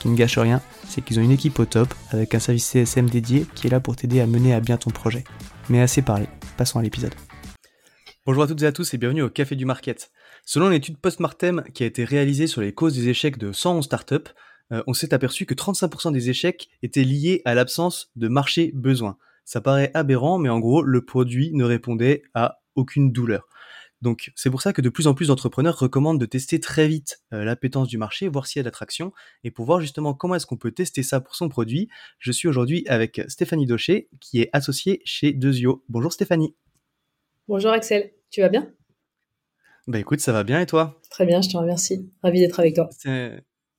Qui 0.00 0.08
ne 0.08 0.16
gâche 0.16 0.38
rien, 0.38 0.60
c'est 0.86 1.02
qu'ils 1.02 1.18
ont 1.18 1.22
une 1.22 1.32
équipe 1.32 1.58
au 1.58 1.64
top 1.64 1.92
avec 2.10 2.34
un 2.34 2.38
service 2.38 2.66
CSM 2.66 3.10
dédié 3.10 3.46
qui 3.54 3.66
est 3.66 3.70
là 3.70 3.80
pour 3.80 3.96
t'aider 3.96 4.20
à 4.20 4.26
mener 4.26 4.54
à 4.54 4.60
bien 4.60 4.76
ton 4.76 4.90
projet. 4.90 5.24
Mais 5.68 5.80
assez 5.80 6.02
parlé, 6.02 6.26
passons 6.56 6.78
à 6.78 6.82
l'épisode. 6.82 7.14
Bonjour 8.24 8.42
à 8.42 8.46
toutes 8.46 8.62
et 8.62 8.66
à 8.66 8.72
tous 8.72 8.94
et 8.94 8.98
bienvenue 8.98 9.22
au 9.22 9.30
Café 9.30 9.56
du 9.56 9.64
Market. 9.64 10.10
Selon 10.44 10.68
l'étude 10.68 10.98
post-mortem 10.98 11.64
qui 11.74 11.82
a 11.82 11.86
été 11.86 12.04
réalisée 12.04 12.46
sur 12.46 12.60
les 12.60 12.72
causes 12.72 12.94
des 12.94 13.08
échecs 13.08 13.38
de 13.38 13.52
111 13.52 13.84
startups, 13.84 14.30
euh, 14.70 14.82
on 14.86 14.92
s'est 14.92 15.14
aperçu 15.14 15.46
que 15.46 15.54
35% 15.54 16.12
des 16.12 16.30
échecs 16.30 16.68
étaient 16.82 17.04
liés 17.04 17.42
à 17.44 17.54
l'absence 17.54 18.10
de 18.16 18.28
marché 18.28 18.70
besoin. 18.74 19.16
Ça 19.44 19.60
paraît 19.60 19.90
aberrant, 19.94 20.38
mais 20.38 20.50
en 20.50 20.60
gros, 20.60 20.82
le 20.82 21.04
produit 21.04 21.50
ne 21.54 21.64
répondait 21.64 22.22
à 22.34 22.60
aucune 22.76 23.12
douleur. 23.12 23.48
Donc 24.00 24.32
c'est 24.36 24.50
pour 24.50 24.62
ça 24.62 24.72
que 24.72 24.80
de 24.80 24.88
plus 24.88 25.06
en 25.06 25.14
plus 25.14 25.28
d'entrepreneurs 25.28 25.78
recommandent 25.78 26.20
de 26.20 26.26
tester 26.26 26.60
très 26.60 26.86
vite 26.86 27.20
euh, 27.32 27.44
l'appétence 27.44 27.88
du 27.88 27.98
marché, 27.98 28.28
voir 28.28 28.46
s'il 28.46 28.60
y 28.60 28.60
a 28.60 28.62
d'attraction. 28.62 29.12
Et 29.44 29.50
pour 29.50 29.64
voir 29.64 29.80
justement 29.80 30.14
comment 30.14 30.34
est-ce 30.34 30.46
qu'on 30.46 30.56
peut 30.56 30.72
tester 30.72 31.02
ça 31.02 31.20
pour 31.20 31.34
son 31.34 31.48
produit, 31.48 31.88
je 32.18 32.32
suis 32.32 32.48
aujourd'hui 32.48 32.84
avec 32.86 33.20
Stéphanie 33.28 33.66
Daucher, 33.66 34.08
qui 34.20 34.40
est 34.40 34.50
associée 34.52 35.02
chez 35.04 35.32
Dezio. 35.32 35.84
Bonjour 35.88 36.12
Stéphanie. 36.12 36.54
Bonjour 37.48 37.70
Axel, 37.72 38.12
tu 38.30 38.40
vas 38.40 38.48
bien? 38.48 38.70
Bah 39.86 39.98
écoute, 39.98 40.20
ça 40.20 40.32
va 40.32 40.44
bien 40.44 40.60
et 40.60 40.66
toi? 40.66 41.00
Très 41.10 41.24
bien, 41.24 41.40
je 41.40 41.48
te 41.48 41.56
remercie. 41.56 42.10
Ravi 42.22 42.40
d'être 42.40 42.60
avec 42.60 42.74
toi. 42.74 42.88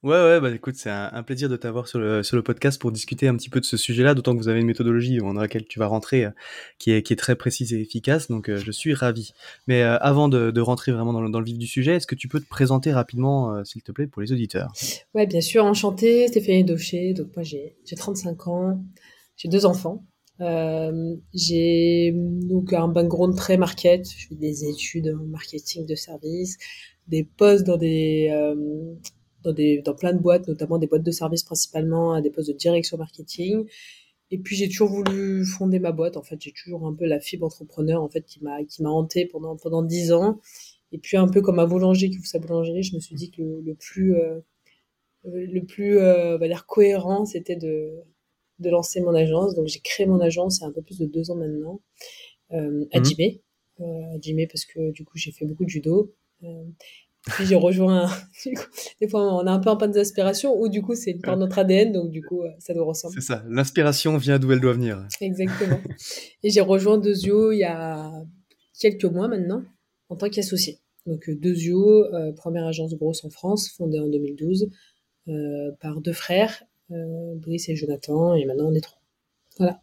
Ouais, 0.02 0.12
ouais, 0.12 0.40
bah 0.40 0.50
écoute, 0.50 0.76
c'est 0.78 0.90
un, 0.90 1.24
plaisir 1.24 1.50
de 1.50 1.58
t'avoir 1.58 1.90
sur 1.90 2.00
le, 2.00 2.24
sur 2.24 2.38
le 2.38 2.42
podcast 2.42 2.80
pour 2.80 2.90
discuter 2.90 3.28
un 3.28 3.36
petit 3.36 3.50
peu 3.50 3.60
de 3.60 3.66
ce 3.66 3.76
sujet-là, 3.76 4.14
d'autant 4.14 4.32
que 4.32 4.38
vous 4.38 4.48
avez 4.48 4.62
une 4.62 4.66
méthodologie 4.66 5.18
dans 5.18 5.34
laquelle 5.34 5.66
tu 5.66 5.78
vas 5.78 5.88
rentrer 5.88 6.24
euh, 6.24 6.30
qui, 6.78 6.92
est, 6.92 7.04
qui 7.04 7.12
est 7.12 7.18
très 7.18 7.36
précise 7.36 7.74
et 7.74 7.82
efficace, 7.82 8.30
donc 8.30 8.48
euh, 8.48 8.56
je 8.56 8.72
suis 8.72 8.94
ravi. 8.94 9.34
Mais 9.68 9.84
euh, 9.84 9.98
avant 9.98 10.30
de, 10.30 10.52
de, 10.52 10.62
rentrer 10.62 10.94
vraiment 10.94 11.12
dans 11.12 11.20
le, 11.20 11.30
dans 11.30 11.40
le, 11.40 11.46
vif 11.46 11.58
du 11.58 11.68
sujet, 11.68 11.96
est-ce 11.96 12.08
que 12.08 12.16
tu 12.16 12.30
peux 12.30 12.40
te 12.40 12.48
présenter 12.48 12.94
rapidement, 12.94 13.62
s'il 13.66 13.82
te 13.82 13.92
plaît, 13.92 14.08
pour 14.08 14.22
les 14.22 14.32
auditeurs? 14.32 14.72
Ouais, 15.14 15.28
bien 15.28 15.42
sûr, 15.42 15.66
enchantée, 15.66 16.30
Stéphanie 16.30 16.64
Daucher, 16.64 17.14
donc 17.14 17.36
moi 17.36 17.44
j'ai 17.44 17.76
35 17.94 18.48
ans, 18.48 18.82
j'ai 19.36 19.50
deux 19.50 19.66
enfants, 19.66 20.06
j'ai 21.34 22.14
donc 22.16 22.72
un 22.72 22.88
background 22.88 23.36
très 23.36 23.58
market, 23.58 24.10
je 24.10 24.28
fais 24.30 24.36
des 24.36 24.64
études 24.64 25.14
en 25.20 25.26
marketing 25.26 25.86
de 25.86 25.96
service, 25.96 26.58
des 27.10 27.26
postes 27.26 27.66
dans 27.66 27.78
des 27.78 28.32
dans, 29.44 29.54
des, 29.54 29.82
dans 29.82 29.94
plein 29.94 30.14
de 30.14 30.20
boîtes, 30.20 30.48
notamment 30.48 30.78
des 30.78 30.88
boîtes 30.88 31.04
de 31.04 31.12
services 31.12 31.44
principalement, 31.44 32.14
à 32.14 32.22
des 32.22 32.30
postes 32.30 32.50
de 32.50 32.54
direction 32.54 32.98
marketing. 32.98 33.66
Et 34.32 34.38
puis 34.38 34.56
j'ai 34.56 34.68
toujours 34.68 34.90
voulu 34.90 35.46
fonder 35.46 35.80
ma 35.80 35.92
boîte. 35.92 36.18
En 36.18 36.24
fait, 36.24 36.40
j'ai 36.40 36.52
toujours 36.52 36.86
un 36.86 36.94
peu 36.94 37.06
la 37.06 37.20
fibre 37.20 37.46
entrepreneur 37.46 38.02
en 38.02 38.10
fait 38.10 38.22
qui 38.26 38.44
m'a 38.44 38.64
qui 38.64 38.84
m'a 38.84 38.90
hanté 38.90 39.26
pendant 39.26 39.56
pendant 39.58 39.82
dix 39.82 40.12
ans. 40.12 40.40
Et 40.92 40.98
puis 40.98 41.18
un 41.18 41.28
peu 41.28 41.42
comme 41.42 41.60
un 41.60 41.68
boulanger 41.68 42.10
qui 42.10 42.18
ouvre 42.18 42.28
sa 42.28 42.40
boulangerie, 42.40 42.84
je 42.84 42.96
me 42.96 43.00
suis 43.00 43.16
dit 43.16 43.32
que 43.32 43.42
le, 43.42 43.76
plus 43.76 44.16
euh, 44.16 44.40
le 45.24 45.62
plus 45.62 46.00
euh, 46.00 46.38
va 46.38 46.48
dire 46.48 46.66
cohérent, 46.66 47.26
c'était 47.26 47.56
de 47.56 48.04
de 48.60 48.70
lancer 48.70 49.02
mon 49.02 49.16
agence. 49.16 49.56
Donc 49.56 49.68
j'ai 49.68 49.80
créé 49.80 50.06
mon 50.06 50.20
agence 50.20 50.60
il 50.60 50.62
y 50.62 50.66
a 50.66 50.68
un 50.68 50.72
peu 50.72 50.82
plus 50.82 51.00
de 51.00 51.06
deux 51.06 51.32
ans 51.32 51.36
maintenant 51.36 51.82
euh, 52.52 52.86
à 52.92 53.00
mmh. 53.00 53.04
Euh, 53.82 54.16
à 54.16 54.20
Jimé 54.20 54.46
parce 54.46 54.66
que 54.66 54.92
du 54.92 55.06
coup 55.06 55.18
j'ai 55.18 55.32
fait 55.32 55.46
beaucoup 55.46 55.64
de 55.64 55.70
judo. 55.70 56.14
Euh, 57.28 57.32
puis 57.34 57.46
j'ai 57.46 57.56
rejoint, 57.56 58.10
des 59.02 59.08
fois 59.10 59.34
on 59.36 59.46
a 59.46 59.52
un 59.52 59.60
peu 59.60 59.70
un 59.70 59.76
panne 59.76 59.92
d'aspiration, 59.92 60.58
ou 60.58 60.70
du 60.70 60.82
coup 60.82 60.96
c'est 60.96 61.16
par 61.16 61.36
notre 61.38 61.60
ADN, 61.60 61.92
donc 61.92 62.12
du 62.12 62.24
coup 62.24 62.44
ça 62.60 62.74
nous 62.74 62.86
ressemble. 62.86 63.14
C'est 63.16 63.26
ça, 63.26 63.44
l'inspiration 63.50 64.18
vient 64.18 64.40
d'où 64.40 64.52
elle 64.52 64.62
doit 64.62 64.74
venir. 64.74 65.06
Exactement. 65.20 65.80
Et 66.44 66.50
j'ai 66.50 66.62
rejoint 66.62 66.98
Dezio 66.98 67.52
il 67.52 67.60
y 67.60 67.64
a 67.64 68.12
quelques 68.80 69.06
mois 69.06 69.28
maintenant, 69.28 69.64
en 70.10 70.16
tant 70.16 70.30
qu'associé. 70.30 70.80
Donc 71.06 71.30
Dezio, 71.30 72.06
euh, 72.14 72.32
première 72.34 72.66
agence 72.66 72.94
grosse 72.96 73.24
en 73.24 73.30
France, 73.30 73.70
fondée 73.70 74.00
en 74.00 74.08
2012 74.08 74.70
euh, 75.28 75.72
par 75.80 76.02
deux 76.02 76.14
frères, 76.14 76.64
euh, 76.92 77.36
Brice 77.36 77.70
et 77.70 77.76
Jonathan, 77.76 78.36
et 78.36 78.46
maintenant 78.46 78.70
on 78.70 78.76
est 78.76 78.82
trois. 78.82 79.02
Voilà. 79.58 79.82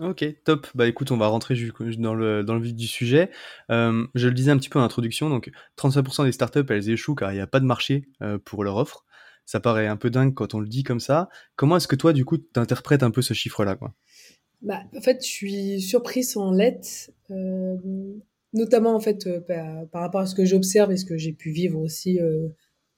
Ok, 0.00 0.24
top. 0.44 0.68
Bah 0.76 0.86
écoute, 0.86 1.10
on 1.10 1.16
va 1.16 1.26
rentrer 1.26 1.56
dans 1.98 2.14
le, 2.14 2.44
dans 2.44 2.54
le 2.54 2.60
vif 2.60 2.74
du 2.74 2.86
sujet. 2.86 3.30
Euh, 3.70 4.06
je 4.14 4.28
le 4.28 4.34
disais 4.34 4.52
un 4.52 4.56
petit 4.56 4.68
peu 4.68 4.78
en 4.78 4.82
introduction, 4.82 5.28
donc 5.28 5.50
35% 5.76 6.24
des 6.24 6.32
startups, 6.32 6.64
elles 6.68 6.90
échouent 6.90 7.16
car 7.16 7.32
il 7.32 7.34
n'y 7.34 7.40
a 7.40 7.48
pas 7.48 7.58
de 7.58 7.64
marché 7.64 8.04
euh, 8.22 8.38
pour 8.38 8.62
leur 8.62 8.76
offre. 8.76 9.04
Ça 9.44 9.58
paraît 9.58 9.88
un 9.88 9.96
peu 9.96 10.10
dingue 10.10 10.34
quand 10.34 10.54
on 10.54 10.60
le 10.60 10.68
dit 10.68 10.84
comme 10.84 11.00
ça. 11.00 11.28
Comment 11.56 11.78
est-ce 11.78 11.88
que 11.88 11.96
toi, 11.96 12.12
du 12.12 12.24
coup, 12.24 12.38
tu 12.38 12.44
interprètes 12.56 13.02
un 13.02 13.10
peu 13.10 13.22
ce 13.22 13.34
chiffre-là 13.34 13.74
quoi? 13.74 13.92
Bah, 14.62 14.82
En 14.96 15.00
fait, 15.00 15.18
je 15.20 15.28
suis 15.28 15.80
surprise 15.80 16.36
en 16.36 16.52
lettres, 16.52 17.10
euh, 17.32 17.76
notamment 18.52 18.94
en 18.94 19.00
fait 19.00 19.28
par, 19.48 20.02
rapport 20.02 20.20
à 20.20 20.26
ce 20.26 20.36
que 20.36 20.44
j'observe 20.44 20.92
et 20.92 20.96
ce 20.96 21.06
que 21.06 21.16
j'ai 21.16 21.32
pu 21.32 21.50
vivre 21.50 21.80
aussi 21.80 22.20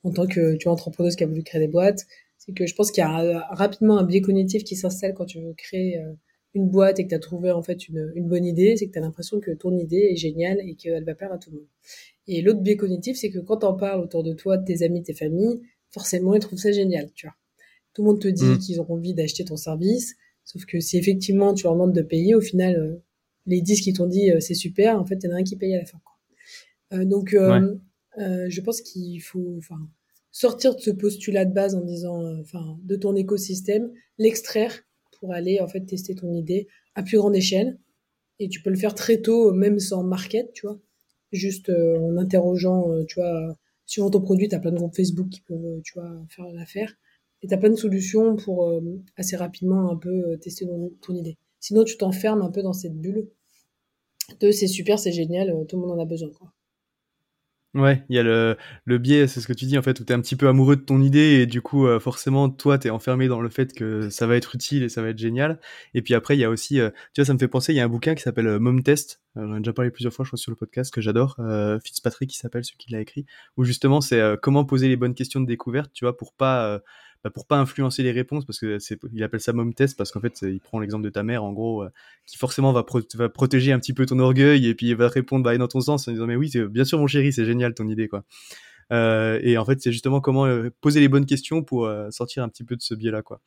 en 0.02 0.12
tant 0.12 0.26
que 0.26 0.56
tu 0.56 0.64
vois, 0.64 0.72
entrepreneuse 0.74 1.16
qui 1.16 1.24
a 1.24 1.26
voulu 1.26 1.44
créer 1.44 1.62
des 1.62 1.68
boîtes. 1.68 2.04
C'est 2.36 2.52
que 2.52 2.66
je 2.66 2.74
pense 2.74 2.90
qu'il 2.90 3.02
y 3.02 3.06
a 3.06 3.46
rapidement 3.50 3.98
un 3.98 4.04
biais 4.04 4.20
cognitif 4.20 4.64
qui 4.64 4.76
s'installe 4.76 5.14
quand 5.14 5.26
tu 5.26 5.40
veux 5.40 5.54
créer 5.54 5.98
une 6.54 6.68
boîte 6.68 6.98
et 6.98 7.04
que 7.04 7.10
tu 7.10 7.14
as 7.14 7.20
trouvé 7.20 7.50
en 7.50 7.62
fait 7.62 7.88
une, 7.88 8.12
une 8.14 8.28
bonne 8.28 8.44
idée, 8.44 8.76
c'est 8.76 8.86
que 8.86 8.92
tu 8.92 8.98
as 8.98 9.02
l'impression 9.02 9.40
que 9.40 9.52
ton 9.52 9.76
idée 9.76 10.08
est 10.10 10.16
géniale 10.16 10.58
et 10.60 10.74
qu'elle 10.74 11.04
va 11.04 11.14
plaire 11.14 11.32
à 11.32 11.38
tout 11.38 11.50
le 11.50 11.58
monde. 11.58 11.68
Et 12.26 12.42
l'autre 12.42 12.60
biais 12.60 12.76
cognitif, 12.76 13.16
c'est 13.16 13.30
que 13.30 13.38
quand 13.38 13.58
t'en 13.58 13.74
parles 13.74 14.00
autour 14.00 14.22
de 14.22 14.32
toi, 14.32 14.56
de 14.56 14.64
tes 14.64 14.82
amis, 14.82 15.02
tes 15.02 15.14
familles, 15.14 15.60
forcément 15.90 16.34
ils 16.34 16.40
trouvent 16.40 16.58
ça 16.58 16.72
génial, 16.72 17.10
tu 17.14 17.26
vois. 17.26 17.34
Tout 17.94 18.02
le 18.02 18.08
monde 18.08 18.20
te 18.20 18.28
dit 18.28 18.44
mmh. 18.44 18.58
qu'ils 18.58 18.80
ont 18.80 18.90
envie 18.90 19.14
d'acheter 19.14 19.44
ton 19.44 19.56
service, 19.56 20.16
sauf 20.44 20.64
que 20.64 20.80
si 20.80 20.96
effectivement 20.96 21.54
tu 21.54 21.64
leur 21.64 21.74
demandes 21.74 21.94
de 21.94 22.02
payer, 22.02 22.34
au 22.34 22.40
final, 22.40 22.76
euh, 22.76 23.02
les 23.46 23.60
10 23.60 23.80
qui 23.80 23.92
t'ont 23.92 24.06
dit 24.06 24.30
euh, 24.30 24.41
c'est 24.41 24.54
super, 24.54 24.98
en 24.98 25.04
fait, 25.04 25.18
il 25.22 25.28
y 25.28 25.32
en 25.32 25.36
a 25.36 25.38
un 25.38 25.42
qui 25.42 25.56
paye 25.56 25.74
à 25.74 25.78
la 25.78 25.84
fin. 25.84 26.00
Quoi. 26.04 26.98
Euh, 26.98 27.04
donc, 27.04 27.34
euh, 27.34 27.76
je 28.16 28.60
pense 28.60 28.80
qu'il 28.80 29.20
faut 29.20 29.56
enfin, 29.58 29.78
sortir 30.30 30.74
de 30.74 30.80
ce 30.80 30.91
postulat 30.91 31.44
de 31.44 31.53
base 31.53 31.74
en 31.74 31.80
disant, 31.80 32.22
enfin, 32.41 32.78
de 32.82 32.96
ton 32.96 33.14
écosystème, 33.14 33.91
l'extraire 34.18 34.84
pour 35.20 35.32
aller 35.32 35.60
en 35.60 35.68
fait 35.68 35.80
tester 35.82 36.14
ton 36.14 36.32
idée 36.34 36.66
à 36.94 37.02
plus 37.02 37.18
grande 37.18 37.36
échelle. 37.36 37.78
Et 38.38 38.48
tu 38.48 38.62
peux 38.62 38.70
le 38.70 38.76
faire 38.76 38.94
très 38.94 39.20
tôt, 39.20 39.52
même 39.52 39.78
sans 39.78 40.02
market, 40.02 40.52
tu 40.54 40.66
vois. 40.66 40.80
Juste 41.30 41.68
euh, 41.68 41.98
en 41.98 42.16
interrogeant, 42.16 42.90
euh, 42.90 43.04
tu 43.04 43.20
vois, 43.20 43.56
suivant 43.86 44.10
ton 44.10 44.20
produit, 44.20 44.48
tu 44.48 44.54
as 44.54 44.58
plein 44.58 44.72
de 44.72 44.78
groupes 44.78 44.96
Facebook 44.96 45.28
qui 45.28 45.42
peuvent, 45.42 45.80
tu 45.84 45.92
vois, 45.94 46.10
faire 46.28 46.46
l'affaire. 46.52 46.94
Et 47.42 47.48
tu 47.48 47.54
as 47.54 47.58
plein 47.58 47.70
de 47.70 47.76
solutions 47.76 48.36
pour 48.36 48.68
euh, 48.68 48.80
assez 49.16 49.36
rapidement 49.36 49.90
un 49.90 49.96
peu 49.96 50.38
tester 50.38 50.66
ton, 50.66 51.14
idée. 51.14 51.36
Sinon, 51.60 51.84
tu 51.84 51.96
t'enfermes 51.96 52.42
un 52.42 52.50
peu 52.50 52.62
dans 52.62 52.72
cette 52.72 52.98
bulle 52.98 53.28
de 54.40 54.50
c'est 54.52 54.68
super, 54.68 54.98
c'est 54.98 55.12
génial, 55.12 55.52
tout 55.68 55.76
le 55.76 55.82
monde 55.82 55.98
en 55.98 56.02
a 56.02 56.04
besoin, 56.04 56.30
quoi. 56.30 56.52
Ouais, 57.74 58.04
il 58.08 58.16
y 58.16 58.18
a 58.18 58.24
le, 58.24 58.56
le 58.84 58.98
biais, 58.98 59.28
c'est 59.28 59.40
ce 59.40 59.46
que 59.46 59.52
tu 59.52 59.64
dis 59.64 59.78
en 59.78 59.82
fait, 59.82 60.00
où 60.00 60.04
tu 60.04 60.12
es 60.12 60.16
un 60.16 60.20
petit 60.20 60.34
peu 60.34 60.48
amoureux 60.48 60.74
de 60.74 60.80
ton 60.80 61.00
idée 61.00 61.40
et 61.40 61.46
du 61.46 61.62
coup, 61.62 61.86
euh, 61.86 62.00
forcément, 62.00 62.50
toi, 62.50 62.78
tu 62.80 62.88
es 62.88 62.90
enfermé 62.90 63.28
dans 63.28 63.40
le 63.40 63.48
fait 63.48 63.72
que 63.72 64.10
ça 64.10 64.26
va 64.26 64.34
être 64.34 64.56
utile 64.56 64.82
et 64.82 64.88
ça 64.88 65.02
va 65.02 65.10
être 65.10 65.18
génial. 65.18 65.60
Et 65.94 66.02
puis 66.02 66.14
après, 66.14 66.36
il 66.36 66.40
y 66.40 66.44
a 66.44 66.50
aussi, 66.50 66.80
euh, 66.80 66.90
tu 67.14 67.20
vois, 67.20 67.26
ça 67.26 67.32
me 67.32 67.38
fait 67.38 67.46
penser, 67.46 67.72
il 67.72 67.76
y 67.76 67.80
a 67.80 67.84
un 67.84 67.88
bouquin 67.88 68.16
qui 68.16 68.22
s'appelle 68.22 68.48
euh, 68.48 68.58
Mom 68.58 68.82
Test, 68.82 69.20
j'en 69.36 69.54
ai 69.54 69.58
déjà 69.58 69.72
parlé 69.72 69.92
plusieurs 69.92 70.12
fois, 70.12 70.24
je 70.24 70.30
crois, 70.30 70.36
sur 70.38 70.50
le 70.50 70.56
podcast, 70.56 70.92
que 70.92 71.00
j'adore, 71.00 71.36
Fitzpatrick 71.84 72.28
qui 72.30 72.36
s'appelle, 72.38 72.64
celui 72.64 72.78
qui 72.78 72.90
l'a 72.90 73.00
écrit, 73.00 73.24
où 73.56 73.62
justement, 73.62 74.00
c'est 74.00 74.20
comment 74.42 74.64
poser 74.64 74.88
les 74.88 74.96
bonnes 74.96 75.14
questions 75.14 75.40
de 75.40 75.46
découverte, 75.46 75.92
tu 75.92 76.04
vois, 76.04 76.16
pour 76.16 76.32
pas 76.32 76.80
bah, 77.24 77.30
pour 77.30 77.46
pas 77.46 77.58
influencer 77.58 78.02
les 78.02 78.12
réponses 78.12 78.44
parce 78.44 78.58
que 78.58 78.78
c'est 78.78 78.98
il 79.12 79.22
appelle 79.22 79.40
ça 79.40 79.52
mom 79.52 79.74
test 79.74 79.96
parce 79.96 80.10
qu'en 80.10 80.20
fait 80.20 80.40
il 80.42 80.60
prend 80.60 80.80
l'exemple 80.80 81.04
de 81.04 81.10
ta 81.10 81.22
mère 81.22 81.44
en 81.44 81.52
gros 81.52 81.82
euh, 81.82 81.90
qui 82.26 82.38
forcément 82.38 82.72
va, 82.72 82.84
va 83.14 83.28
protéger 83.28 83.72
un 83.72 83.78
petit 83.78 83.92
peu 83.92 84.06
ton 84.06 84.18
orgueil 84.18 84.66
et 84.66 84.74
puis 84.74 84.88
il 84.88 84.96
va 84.96 85.08
répondre 85.08 85.44
bah, 85.44 85.56
dans 85.56 85.68
ton 85.68 85.80
sens 85.80 86.08
en 86.08 86.12
disant 86.12 86.26
mais 86.26 86.36
oui 86.36 86.50
bien 86.70 86.84
sûr 86.84 86.98
mon 86.98 87.06
chéri 87.06 87.32
c'est 87.32 87.44
génial 87.44 87.74
ton 87.74 87.88
idée 87.88 88.08
quoi. 88.08 88.24
Euh, 88.92 89.38
et 89.42 89.56
en 89.56 89.64
fait 89.64 89.80
c'est 89.80 89.92
justement 89.92 90.20
comment 90.20 90.46
euh, 90.46 90.70
poser 90.80 91.00
les 91.00 91.08
bonnes 91.08 91.26
questions 91.26 91.62
pour 91.62 91.86
euh, 91.86 92.10
sortir 92.10 92.42
un 92.42 92.48
petit 92.48 92.64
peu 92.64 92.74
de 92.74 92.82
ce 92.82 92.94
biais 92.94 93.12
là 93.12 93.22
quoi 93.22 93.40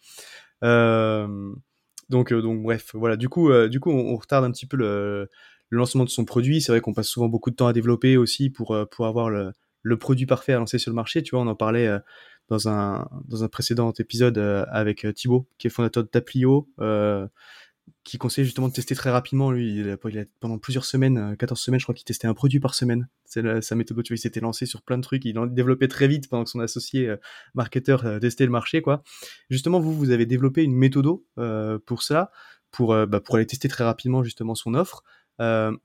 donc 2.09 2.33
donc 2.33 2.61
bref 2.61 2.91
voilà. 2.93 3.17
Du 3.17 3.27
coup 3.27 3.51
du 3.67 3.79
coup 3.79 3.89
on, 3.91 4.15
retarde 4.15 4.45
un 4.45 4.51
petit 4.51 4.65
peu 4.65 4.77
le, 4.77 5.29
le 5.69 5.77
lancement 5.77 6.03
de 6.03 6.09
son 6.09 6.25
produit. 6.25 6.61
C'est 6.61 6.71
vrai 6.71 6.81
qu'on 6.81 6.93
passe 6.93 7.07
souvent 7.07 7.27
beaucoup 7.27 7.49
de 7.49 7.55
temps 7.55 7.67
à 7.67 7.73
développer 7.73 8.17
aussi 8.17 8.49
pour 8.49 8.77
pour 8.91 9.07
avoir 9.07 9.29
le 9.29 9.51
le 9.81 9.97
produit 9.97 10.25
parfait 10.25 10.53
à 10.53 10.59
lancer 10.59 10.77
sur 10.77 10.91
le 10.91 10.95
marché. 10.95 11.23
Tu 11.23 11.31
vois, 11.31 11.43
on 11.43 11.47
en 11.47 11.55
parlait 11.55 11.89
dans 12.49 12.67
un, 12.67 13.07
dans 13.25 13.43
un 13.43 13.47
précédent 13.47 13.91
épisode 13.97 14.37
euh, 14.37 14.65
avec 14.69 15.05
euh, 15.05 15.13
Thibaut, 15.13 15.47
qui 15.57 15.67
est 15.67 15.69
fondateur 15.69 16.03
de 16.03 16.09
Taplio, 16.09 16.69
euh, 16.79 17.27
qui 18.03 18.17
conseille 18.17 18.45
justement 18.45 18.67
de 18.67 18.73
tester 18.73 18.95
très 18.95 19.11
rapidement. 19.11 19.51
Lui, 19.51 19.79
il 19.79 19.89
a, 19.89 19.97
pendant 20.39 20.57
plusieurs 20.57 20.85
semaines, 20.85 21.35
14 21.37 21.59
semaines, 21.59 21.79
je 21.79 21.85
crois 21.85 21.95
qu'il 21.95 22.05
testait 22.05 22.27
un 22.27 22.33
produit 22.33 22.59
par 22.59 22.75
semaine. 22.75 23.07
C'est 23.25 23.61
sa 23.61 23.75
méthode. 23.75 24.03
Tu 24.03 24.13
vois, 24.13 24.15
il 24.15 24.19
s'était 24.19 24.39
lancé 24.39 24.65
sur 24.65 24.81
plein 24.81 24.97
de 24.97 25.03
trucs. 25.03 25.25
Il 25.25 25.37
en 25.39 25.45
développait 25.45 25.87
très 25.87 26.07
vite 26.07 26.29
pendant 26.29 26.43
que 26.43 26.49
son 26.49 26.59
associé 26.59 27.13
marketeur 27.53 28.19
testait 28.21 28.45
le 28.45 28.51
marché, 28.51 28.81
quoi. 28.81 29.03
Justement, 29.49 29.79
vous, 29.79 29.93
vous 29.93 30.11
avez 30.11 30.25
développé 30.25 30.63
une 30.63 30.75
méthode 30.75 31.07
pour 31.85 32.03
ça, 32.03 32.31
pour, 32.71 32.95
bah, 33.07 33.19
pour 33.19 33.35
aller 33.35 33.47
tester 33.47 33.67
très 33.67 33.83
rapidement 33.83 34.23
justement 34.23 34.55
son 34.55 34.75
offre. 34.75 35.03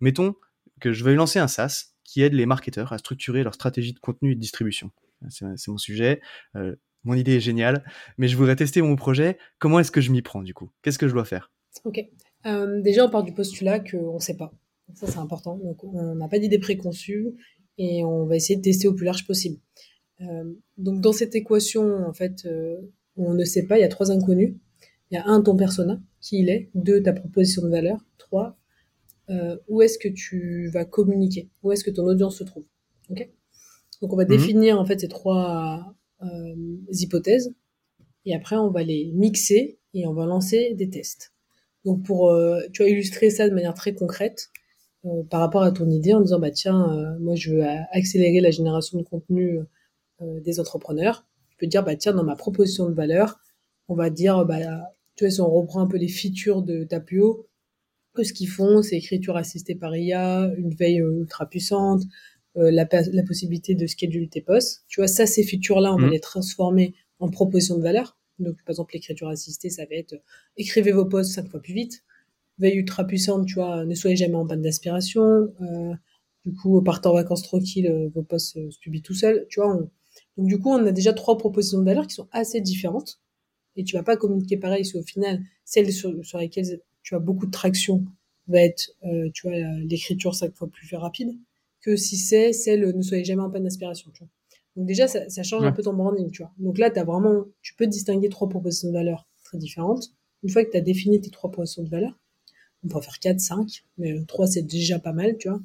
mettons 0.01 0.37
que 0.81 0.93
je 0.93 1.05
vais 1.05 1.15
lancer 1.15 1.41
un 1.41 1.49
SaaS 1.49 1.95
qui 2.05 2.23
aide 2.23 2.33
les 2.33 2.47
marketeurs 2.47 2.93
à 2.93 2.99
structurer 2.99 3.43
leur 3.43 3.55
stratégie 3.55 3.93
de 3.93 3.99
contenu 3.99 4.33
et 4.33 4.35
de 4.37 4.41
distribution 4.41 4.93
c'est 5.29 5.69
mon 5.69 5.79
sujet. 5.79 6.21
Euh, 6.57 6.77
mon 7.05 7.15
idée 7.15 7.37
est 7.37 7.41
géniale, 7.41 7.85
mais 8.19 8.29
je 8.29 8.37
voudrais 8.37 8.57
tester 8.57 8.83
mon 8.83 8.97
projet. 8.97 9.39
Comment 9.59 9.81
est-ce 9.81 9.91
que 9.91 10.01
je 10.01 10.11
m'y 10.11 10.23
prends 10.23 10.43
du 10.43 10.55
coup? 10.55 10.71
Qu'est-ce 10.83 10.99
que 10.99 11.09
je 11.09 11.15
dois 11.15 11.25
faire? 11.25 11.53
Ok. 11.85 12.01
Euh, 12.47 12.81
déjà, 12.83 13.07
on 13.07 13.11
part 13.11 13.25
du 13.25 13.33
postulat 13.33 13.81
qu'on 13.81 14.15
ne 14.15 14.21
sait 14.21 14.37
pas. 14.37 14.53
Ça, 14.95 15.07
c'est 15.07 15.19
important. 15.19 15.57
Donc, 15.59 15.85
on 15.85 16.15
n'a 16.15 16.29
pas 16.29 16.39
d'idée 16.39 16.59
préconçue 16.59 17.29
et 17.79 18.05
on 18.05 18.27
va 18.27 18.37
essayer 18.37 18.57
de 18.57 18.63
tester 18.63 18.89
au 18.89 18.95
plus 18.95 19.05
large 19.05 19.27
possible. 19.27 19.59
Euh, 20.21 20.53
donc, 20.77 21.01
dans 21.01 21.13
cette 21.13 21.35
équation, 21.35 22.07
en 22.07 22.13
fait, 22.13 22.49
on 23.17 23.35
ne 23.35 23.45
sait 23.45 23.67
pas. 23.67 23.79
Il 23.79 23.83
y 23.83 23.85
a 23.85 23.89
trois 23.89 24.11
inconnus. 24.11 24.55
Il 25.11 25.15
y 25.15 25.19
a 25.19 25.27
un, 25.27 25.41
ton 25.41 25.57
persona, 25.57 26.01
qui 26.21 26.41
il 26.41 26.49
est. 26.49 26.71
Deux, 26.75 27.03
ta 27.03 27.13
proposition 27.13 27.63
de 27.63 27.69
valeur. 27.69 27.99
Trois, 28.19 28.59
où 29.69 29.83
est-ce 29.83 29.99
que 29.99 30.09
tu 30.09 30.69
vas 30.69 30.85
communiquer? 30.85 31.49
Où 31.63 31.73
est-ce 31.73 31.85
que 31.85 31.91
ton 31.91 32.05
audience 32.05 32.39
se 32.39 32.45
trouve? 32.45 32.65
Ok? 33.11 33.29
Donc 34.01 34.13
on 34.13 34.17
va 34.17 34.25
mhm. 34.25 34.31
définir 34.31 34.79
en 34.79 34.85
fait 34.85 35.01
ces 35.01 35.09
trois 35.09 35.95
euh, 36.23 36.77
hypothèses 36.91 37.55
et 38.25 38.35
après 38.35 38.57
on 38.57 38.71
va 38.71 38.83
les 38.83 39.13
mixer 39.15 39.79
et 39.95 40.07
on 40.07 40.13
va 40.13 40.27
lancer 40.27 40.75
des 40.75 40.91
tests. 40.91 41.33
Donc 41.85 42.05
pour 42.05 42.31
euh, 42.31 42.61
tu 42.73 42.83
vas 42.83 42.89
illustrer 42.89 43.31
ça 43.31 43.49
de 43.49 43.55
manière 43.55 43.75
très 43.75 43.95
concrète 43.95 44.51
euh, 45.05 45.23
par 45.31 45.41
rapport 45.41 45.63
à 45.63 45.73
ton 45.73 45.89
idée 45.89 46.13
en 46.13 46.21
disant 46.21 46.39
bah 46.39 46.51
tiens 46.51 46.93
euh, 46.93 47.19
moi 47.21 47.35
je 47.35 47.55
veux 47.55 47.63
accélérer 47.93 48.41
la 48.41 48.51
génération 48.51 48.99
de 48.99 49.05
contenu 49.05 49.59
euh, 50.21 50.41
des 50.41 50.61
entrepreneurs. 50.61 51.27
Tu 51.51 51.57
peux 51.57 51.67
dire 51.67 51.85
bah 51.85 51.97
tiens 51.97 52.13
dans 52.13 52.25
ma 52.25 52.37
proposition 52.37 52.89
de 52.89 52.95
valeur 52.95 53.41
on 53.89 53.95
va 53.95 54.11
dire 54.11 54.45
bah 54.45 54.59
tu 55.17 55.25
vois 55.25 55.31
si 55.31 55.41
on 55.41 55.51
reprend 55.51 55.81
un 55.81 55.87
peu 55.87 55.97
les 55.97 56.09
features 56.09 56.63
de 56.63 56.85
Tapio 56.85 57.47
que 58.15 58.25
ce 58.25 58.33
qu'ils 58.33 58.49
font 58.49 58.83
c'est 58.83 58.97
écriture 58.97 59.37
assistée 59.37 59.75
par 59.75 59.97
IA, 59.97 60.53
une 60.57 60.75
veille 60.75 60.99
ultra 60.99 61.47
puissante, 61.49 62.03
la, 62.59 62.87
la, 62.91 63.23
possibilité 63.23 63.75
de 63.75 63.87
schedule 63.87 64.29
tes 64.29 64.41
posts. 64.41 64.85
Tu 64.89 65.01
vois, 65.01 65.09
ça, 65.09 65.27
ces 65.27 65.43
features-là, 65.43 65.95
on 65.95 65.99
va 65.99 66.09
mmh. 66.09 66.13
les 66.13 66.21
transformer 66.21 66.95
en 67.21 67.29
propositions 67.31 67.77
de 67.77 67.83
valeur. 67.83 68.19
Donc, 68.39 68.57
par 68.65 68.71
exemple, 68.71 68.95
l'écriture 68.95 69.29
assistée, 69.29 69.71
ça 69.71 69.85
va 69.85 69.97
être 69.97 70.15
euh, 70.15 70.21
écrivez 70.57 70.93
vos 70.93 71.05
posts 71.05 71.33
cinq 71.33 71.49
fois 71.49 71.61
plus 71.61 71.75
vite. 71.75 72.05
Veille 72.59 72.77
ultra 72.77 73.05
puissante, 73.05 73.47
tu 73.47 73.55
vois, 73.55 73.85
ne 73.85 73.95
soyez 73.95 74.17
jamais 74.17 74.35
en 74.35 74.47
panne 74.47 74.63
d'aspiration. 74.63 75.23
Euh, 75.23 75.95
du 76.45 76.55
coup, 76.55 76.83
partez 76.83 77.09
en 77.09 77.15
vacances 77.15 77.43
tranquille, 77.43 78.11
vos 78.15 78.23
posts 78.23 78.71
se 78.71 78.79
publient 78.81 79.03
tout 79.03 79.15
seuls. 79.15 79.47
Tu 79.49 79.61
vois, 79.61 79.77
donc 80.37 80.47
du 80.47 80.59
coup, 80.59 80.71
on 80.71 80.85
a 80.87 80.93
déjà 80.93 81.13
trois 81.13 81.39
propositions 81.39 81.79
de 81.79 81.85
valeur 81.85 82.07
qui 82.07 82.15
sont 82.15 82.29
assez 82.33 82.61
différentes. 82.61 83.21
Et 83.77 83.85
tu 83.85 83.97
vas 83.97 84.03
pas 84.03 84.17
communiquer 84.17 84.57
pareil 84.57 84.85
si 84.85 84.97
au 84.97 85.03
final, 85.03 85.41
celle 85.65 85.93
sur, 85.93 86.25
sur 86.25 86.39
lesquelles 86.39 86.81
tu 87.03 87.15
as 87.15 87.21
beaucoup 87.21 87.47
de 87.47 87.53
traction 87.53 88.05
va 88.49 88.63
être, 88.63 88.91
tu 89.35 89.47
vois, 89.47 89.57
l'écriture 89.85 90.35
cinq 90.35 90.55
fois 90.57 90.69
plus 90.69 90.97
rapide 90.97 91.39
que 91.81 91.97
si 91.97 92.17
c'est 92.17 92.53
celle 92.53 92.97
ne 92.97 93.03
soyez 93.03 93.25
jamais 93.25 93.43
en 93.43 93.51
panne 93.51 93.65
d'aspiration, 93.65 94.11
tu 94.13 94.25
vois. 94.25 94.31
Donc 94.77 94.87
déjà, 94.87 95.09
ça, 95.09 95.29
ça 95.29 95.43
change 95.43 95.65
un 95.65 95.73
peu 95.73 95.83
ton 95.83 95.93
branding, 95.93 96.31
tu 96.31 96.43
vois. 96.43 96.53
Donc 96.59 96.79
là, 96.79 96.91
as 96.95 97.05
vraiment, 97.05 97.45
tu 97.63 97.75
peux 97.75 97.87
distinguer 97.87 98.29
trois 98.29 98.49
propositions 98.49 98.89
de 98.89 98.93
valeur 98.93 99.27
très 99.45 99.59
différentes. 99.59 100.13
Une 100.45 100.51
fois 100.51 100.65
que 100.65 100.71
tu 100.71 100.77
as 100.77 100.81
défini 100.81 101.21
tes 101.21 101.31
trois 101.31 101.51
propositions 101.51 101.83
de 101.83 101.89
valeur, 101.89 102.17
on 102.85 102.89
peut 102.89 102.97
en 102.97 103.01
faire 103.01 103.19
quatre, 103.19 103.41
cinq, 103.41 103.85
mais 103.97 104.15
trois, 104.27 104.47
c'est 104.47 104.63
déjà 104.63 105.01
pas 105.01 105.13
mal, 105.13 105.37
tu 105.37 105.49
vois. 105.49 105.61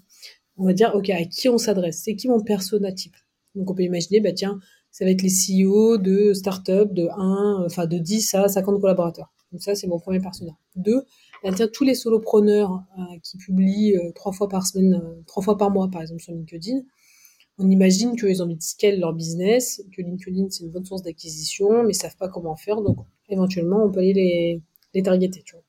On 0.57 0.65
va 0.65 0.73
dire, 0.73 0.93
OK, 0.95 1.09
à 1.09 1.23
qui 1.25 1.47
on 1.47 1.57
s'adresse? 1.57 2.01
C'est 2.03 2.15
qui 2.15 2.27
mon 2.27 2.41
persona 2.41 2.91
type? 2.91 3.15
Donc 3.55 3.69
on 3.69 3.75
peut 3.75 3.83
imaginer, 3.83 4.19
bah 4.19 4.31
tiens, 4.33 4.59
ça 4.89 5.05
va 5.05 5.11
être 5.11 5.21
les 5.21 5.29
CEO 5.29 5.97
de 5.97 6.33
start-up 6.33 6.91
de 6.93 7.07
1, 7.15 7.65
enfin 7.65 7.85
de 7.85 7.97
10 7.97 8.33
à 8.35 8.47
50 8.47 8.81
collaborateurs. 8.81 9.31
Donc 9.51 9.61
ça, 9.61 9.75
c'est 9.75 9.87
mon 9.87 9.99
premier 9.99 10.19
persona. 10.19 10.53
Deux, 10.75 11.03
elle 11.43 11.71
tous 11.71 11.83
les 11.83 11.93
solopreneurs 11.93 12.83
euh, 12.97 13.19
qui 13.21 13.37
publient 13.37 13.97
euh, 13.97 14.11
trois 14.13 14.31
fois 14.31 14.47
par 14.47 14.65
semaine, 14.65 14.95
euh, 14.95 15.21
trois 15.27 15.43
fois 15.43 15.57
par 15.57 15.71
mois, 15.71 15.89
par 15.89 16.01
exemple, 16.01 16.21
sur 16.21 16.33
LinkedIn. 16.33 16.81
On 17.59 17.69
imagine 17.69 18.15
qu'ils 18.15 18.41
ont 18.41 18.45
envie 18.45 18.55
de 18.55 18.61
scale 18.61 18.99
leur 18.99 19.13
business, 19.13 19.83
que 19.95 20.01
LinkedIn, 20.01 20.47
c'est 20.49 20.63
une 20.63 20.71
bonne 20.71 20.85
source 20.85 21.03
d'acquisition, 21.03 21.83
mais 21.83 21.91
ils 21.91 21.95
savent 21.95 22.17
pas 22.17 22.29
comment 22.29 22.55
faire. 22.55 22.81
Donc, 22.81 22.97
éventuellement, 23.29 23.83
on 23.83 23.91
peut 23.91 23.99
aller 23.99 24.13
les, 24.13 24.61
les 24.93 25.03
targeter, 25.03 25.43
tu 25.45 25.55
vois. 25.55 25.63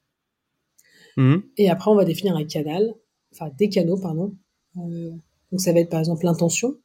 Mmh. 1.16 1.42
Et 1.58 1.68
après, 1.68 1.90
on 1.90 1.96
va 1.96 2.04
définir 2.04 2.36
un 2.36 2.44
canal, 2.44 2.94
enfin, 3.32 3.50
des 3.58 3.68
canaux, 3.68 3.98
pardon. 3.98 4.34
donc, 4.76 5.60
ça 5.60 5.72
va 5.72 5.80
être, 5.80 5.90
par 5.90 6.00
exemple, 6.00 6.24
l'intention. 6.24 6.78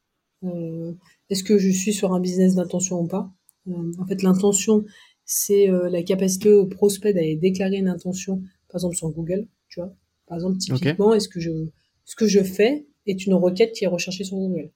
Est-ce 1.29 1.43
que 1.43 1.57
je 1.57 1.69
suis 1.69 1.93
sur 1.93 2.13
un 2.13 2.19
business 2.19 2.55
d'intention 2.55 2.99
ou 2.99 3.07
pas? 3.07 3.31
En 3.99 4.05
fait, 4.05 4.21
l'intention, 4.21 4.83
c'est 5.25 5.67
la 5.67 6.03
capacité 6.03 6.51
au 6.51 6.65
prospect 6.65 7.13
d'aller 7.13 7.35
déclarer 7.35 7.77
une 7.77 7.87
intention 7.87 8.41
par 8.69 8.77
exemple 8.77 8.95
sur 8.95 9.09
Google, 9.09 9.47
tu 9.67 9.79
vois. 9.79 9.93
Par 10.27 10.37
exemple, 10.37 10.57
typiquement, 10.57 11.13
est-ce 11.13 11.27
que 11.27 11.39
je, 11.39 11.51
ce 12.05 12.15
que 12.15 12.27
je 12.27 12.41
fais 12.43 12.85
est 13.07 13.25
une 13.25 13.33
requête 13.33 13.73
qui 13.73 13.83
est 13.83 13.87
recherchée 13.87 14.23
sur 14.23 14.37
Google? 14.37 14.71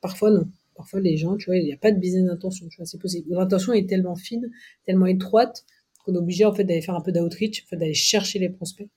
Parfois, 0.00 0.30
non. 0.30 0.46
Parfois, 0.74 1.00
les 1.00 1.16
gens, 1.16 1.36
tu 1.36 1.46
vois, 1.46 1.56
il 1.56 1.64
n'y 1.64 1.72
a 1.72 1.76
pas 1.78 1.90
de 1.90 1.98
business 1.98 2.24
d'intention, 2.26 2.68
tu 2.68 2.76
vois, 2.76 2.86
c'est 2.86 2.98
possible. 2.98 3.28
L'intention 3.30 3.72
est 3.72 3.88
tellement 3.88 4.16
fine, 4.16 4.50
tellement 4.84 5.06
étroite, 5.06 5.64
qu'on 6.04 6.14
est 6.14 6.18
obligé, 6.18 6.44
en 6.44 6.52
fait, 6.52 6.64
d'aller 6.64 6.82
faire 6.82 6.94
un 6.94 7.00
peu 7.00 7.12
d'outreach, 7.12 7.62
en 7.64 7.66
fait, 7.68 7.76
d'aller 7.76 7.94
chercher 7.94 8.38
les 8.38 8.50
prospects, 8.50 8.88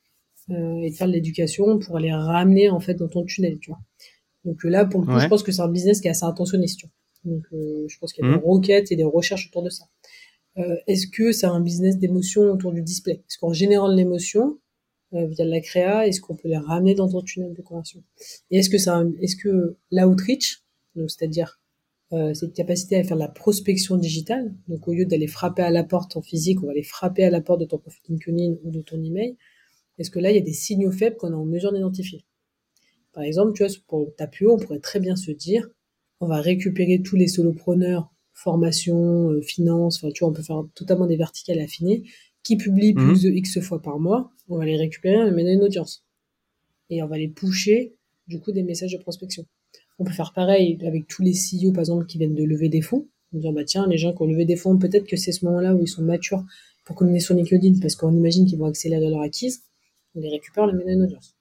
euh, 0.50 0.82
et 0.82 0.90
de 0.90 0.96
faire 0.96 1.08
de 1.08 1.14
l'éducation 1.14 1.80
pour 1.80 2.00
les 2.00 2.12
ramener, 2.12 2.70
en 2.70 2.80
fait, 2.80 2.96
dans 2.96 3.08
ton 3.08 3.24
tunnel, 3.24 3.60
tu 3.60 3.70
vois. 3.70 3.80
Donc 4.46 4.64
là, 4.64 4.86
pour 4.86 5.02
le 5.02 5.06
coup, 5.06 5.20
je 5.20 5.28
pense 5.28 5.44
que 5.44 5.52
c'est 5.52 5.62
un 5.62 5.70
business 5.70 6.02
qui 6.02 6.08
est 6.08 6.12
assez 6.12 6.26
intentionniste, 6.26 6.80
tu 6.80 6.88
vois. 6.88 7.34
Donc, 7.34 7.44
euh, 7.54 7.86
je 7.88 7.98
pense 8.00 8.14
qu'il 8.14 8.26
y 8.26 8.28
a 8.28 8.32
des 8.32 8.38
mmh. 8.38 8.46
requêtes 8.46 8.92
et 8.92 8.96
des 8.96 9.04
recherches 9.04 9.48
autour 9.48 9.64
de 9.64 9.70
ça. 9.70 9.86
Euh, 10.60 10.76
est-ce 10.88 11.08
que 11.08 11.32
c'est 11.32 11.46
un 11.46 11.62
business 11.62 11.98
d'émotion 11.98 12.44
autour 12.52 12.74
du 12.74 12.82
display? 12.82 13.24
Est-ce 13.28 13.38
qu'en 13.38 13.54
générant 13.54 13.90
de 13.90 13.96
l'émotion 13.96 14.60
euh, 15.14 15.26
via 15.28 15.46
de 15.46 15.50
la 15.50 15.62
créa, 15.62 16.08
est-ce 16.08 16.22
qu'on 16.22 16.36
peut 16.36 16.50
les 16.50 16.58
ramener 16.58 16.96
dans 16.96 17.10
ton 17.10 17.22
tunnel 17.22 17.54
de 17.54 17.62
conversion? 17.62 18.04
Et 18.52 18.58
est-ce 18.58 18.70
que 18.70 18.78
ça, 18.78 19.04
est-ce 19.22 19.36
que 19.36 19.78
l'outreach, 19.92 20.64
c'est-à-dire 20.96 21.60
euh, 22.12 22.34
cette 22.34 22.54
capacité 22.54 22.98
à 22.98 23.04
faire 23.04 23.18
de 23.18 23.22
la 23.22 23.28
prospection 23.28 23.96
digitale, 23.96 24.54
donc 24.68 24.88
au 24.88 24.94
lieu 24.94 25.06
d'aller 25.06 25.28
frapper 25.28 25.62
à 25.62 25.70
la 25.70 25.84
porte 25.84 26.18
en 26.18 26.22
physique, 26.22 26.62
on 26.62 26.66
va 26.66 26.72
aller 26.72 26.84
frapper 26.84 27.24
à 27.24 27.30
la 27.30 27.40
porte 27.40 27.62
de 27.62 27.66
ton 27.66 27.78
profil 27.78 28.02
LinkedIn 28.10 28.56
ou 28.64 28.72
de 28.72 28.82
ton 28.82 29.02
email. 29.02 29.38
Est-ce 29.98 30.10
que 30.10 30.20
là, 30.20 30.32
il 30.32 30.36
y 30.36 30.40
a 30.40 30.44
des 30.44 30.54
signaux 30.54 30.92
faibles 30.92 31.18
qu'on 31.18 31.32
est 31.32 31.36
en 31.36 31.46
mesure 31.46 31.72
d'identifier? 31.72 32.26
Par 33.14 33.24
exemple, 33.24 33.54
tu 33.54 33.64
vois, 33.64 33.74
pour 33.88 34.16
Tapio, 34.16 34.54
on 34.54 34.58
pourrait 34.58 34.80
très 34.80 35.00
bien 35.00 35.16
se 35.16 35.32
dire, 35.32 35.70
on 36.20 36.28
va 36.28 36.42
récupérer 36.42 37.02
tous 37.02 37.16
les 37.16 37.28
solopreneurs 37.28 38.12
formation, 38.40 39.32
euh, 39.32 39.42
finance, 39.42 39.98
enfin 39.98 40.12
tu 40.14 40.24
vois, 40.24 40.30
on 40.30 40.34
peut 40.34 40.44
faire 40.44 40.64
totalement 40.74 41.08
des 41.08 41.18
verticales 41.18 41.60
affinées, 41.60 42.04
qui 42.44 42.56
publient 42.58 42.94
mhm. 42.94 43.08
plus 43.08 43.24
de 43.24 43.30
X 43.30 43.60
fois 43.60 43.82
par 43.82 44.00
mois, 44.00 44.32
on 44.48 44.58
va 44.58 44.66
les 44.66 44.78
récupérer 44.78 45.28
et 45.28 45.32
mener 45.32 45.54
une 45.54 45.64
audience. 45.64 46.06
Et 46.90 47.04
on 47.04 47.08
va 47.08 47.18
les 47.18 47.28
pusher, 47.28 47.96
du 48.28 48.40
coup, 48.40 48.52
des 48.52 48.64
messages 48.64 48.94
de 48.94 48.98
prospection. 48.98 49.46
On 50.00 50.06
peut 50.06 50.14
faire 50.14 50.34
pareil 50.34 50.80
avec 50.86 51.08
tous 51.08 51.22
les 51.22 51.34
CEO, 51.34 51.72
par 51.72 51.82
exemple, 51.82 52.06
qui 52.06 52.18
viennent 52.18 52.36
de 52.36 52.44
lever 52.44 52.70
des 52.70 52.82
fonds. 52.82 53.08
On 53.34 53.38
dire, 53.38 53.52
bah 53.52 53.66
tiens, 53.66 53.86
les 53.88 53.98
gens 53.98 54.14
qui 54.14 54.22
ont 54.24 54.26
levé 54.26 54.46
des 54.46 54.56
fonds, 54.56 54.78
peut-être 54.78 55.06
que 55.06 55.18
c'est 55.18 55.32
ce 55.32 55.46
moment-là 55.46 55.76
où 55.76 55.82
ils 55.82 55.88
sont 55.88 56.02
matures 56.02 56.44
pour 56.86 56.96
communiquer 56.96 57.26
sur 57.26 57.36
LinkedIn, 57.36 57.80
parce 57.82 57.96
qu'on 57.96 58.16
imagine 58.16 58.46
qu'ils 58.46 58.58
vont 58.58 58.66
accélérer 58.66 59.10
leur 59.10 59.22
acquise. 59.22 59.64
On 60.16 60.22
les 60.22 60.30
récupère, 60.30 60.64
on 60.64 60.68
les 60.68 60.74
mène 60.74 60.90
à 60.90 60.94
une 60.94 61.04
audience. 61.04 61.36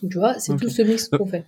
Donc, 0.00 0.12
tu 0.12 0.18
vois, 0.18 0.38
c'est 0.38 0.56
tout 0.56 0.70
ce 0.70 0.82
mix 0.82 1.08
qu'on 1.08 1.26
fait. 1.26 1.44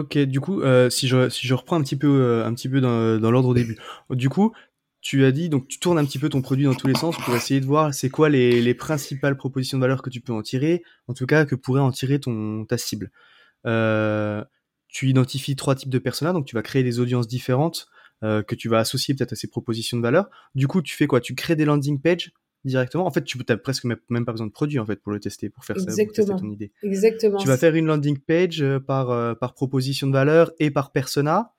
Ok, 0.00 0.18
du 0.18 0.40
coup, 0.40 0.60
euh, 0.60 0.90
si, 0.90 1.08
je, 1.08 1.54
reprends 1.54 1.76
un 1.76 1.82
petit 1.82 1.96
peu, 1.96 2.20
euh, 2.20 3.18
dans, 3.18 3.30
l'ordre 3.30 3.48
au 3.48 3.54
début. 3.54 3.78
Du 4.10 4.28
coup, 4.28 4.52
tu 5.00 5.24
as 5.24 5.32
dit, 5.32 5.48
donc 5.48 5.68
tu 5.68 5.78
tournes 5.78 5.98
un 5.98 6.04
petit 6.04 6.18
peu 6.18 6.28
ton 6.28 6.42
produit 6.42 6.66
dans 6.66 6.74
tous 6.74 6.86
les 6.86 6.94
sens 6.94 7.16
pour 7.16 7.34
essayer 7.34 7.60
de 7.60 7.66
voir 7.66 7.94
c'est 7.94 8.10
quoi 8.10 8.28
les, 8.28 8.60
les 8.60 8.74
principales 8.74 9.36
propositions 9.36 9.78
de 9.78 9.80
valeur 9.80 10.02
que 10.02 10.10
tu 10.10 10.20
peux 10.20 10.32
en 10.32 10.42
tirer, 10.42 10.82
en 11.08 11.14
tout 11.14 11.26
cas 11.26 11.46
que 11.46 11.54
pourrait 11.54 11.80
en 11.80 11.92
tirer 11.92 12.20
ton, 12.20 12.64
ta 12.66 12.76
cible. 12.76 13.10
Euh, 13.66 14.44
tu 14.88 15.08
identifies 15.08 15.56
trois 15.56 15.74
types 15.74 15.90
de 15.90 15.98
personas, 15.98 16.32
donc 16.32 16.46
tu 16.46 16.54
vas 16.54 16.62
créer 16.62 16.82
des 16.82 17.00
audiences 17.00 17.28
différentes 17.28 17.88
que 18.22 18.54
tu 18.54 18.68
vas 18.68 18.78
associer 18.78 19.14
peut-être 19.14 19.34
à 19.34 19.36
ces 19.36 19.46
propositions 19.46 19.98
de 19.98 20.02
valeur. 20.02 20.28
Du 20.54 20.66
coup, 20.66 20.82
tu 20.82 20.96
fais 20.96 21.06
quoi? 21.06 21.20
Tu 21.20 21.34
crées 21.34 21.54
des 21.54 21.66
landing 21.66 22.00
pages 22.00 22.32
directement. 22.66 23.06
En 23.06 23.10
fait, 23.10 23.24
tu 23.24 23.38
n'as 23.48 23.56
presque 23.56 23.84
même 23.84 24.24
pas 24.24 24.32
besoin 24.32 24.46
de 24.46 24.52
produit 24.52 24.78
en 24.78 24.86
fait 24.86 24.96
pour 24.96 25.12
le 25.12 25.20
tester, 25.20 25.48
pour 25.48 25.64
faire 25.64 25.78
ça, 25.78 25.86
pour 25.86 25.94
tester 25.94 26.24
ton 26.24 26.50
idée. 26.50 26.72
Exactement. 26.82 27.38
Tu 27.38 27.48
vas 27.48 27.56
faire 27.56 27.74
une 27.74 27.86
landing 27.86 28.18
page 28.18 28.62
euh, 28.62 28.78
par, 28.78 29.38
par 29.38 29.54
proposition 29.54 30.06
de 30.06 30.12
valeur 30.12 30.52
et 30.58 30.70
par 30.70 30.92
persona. 30.92 31.52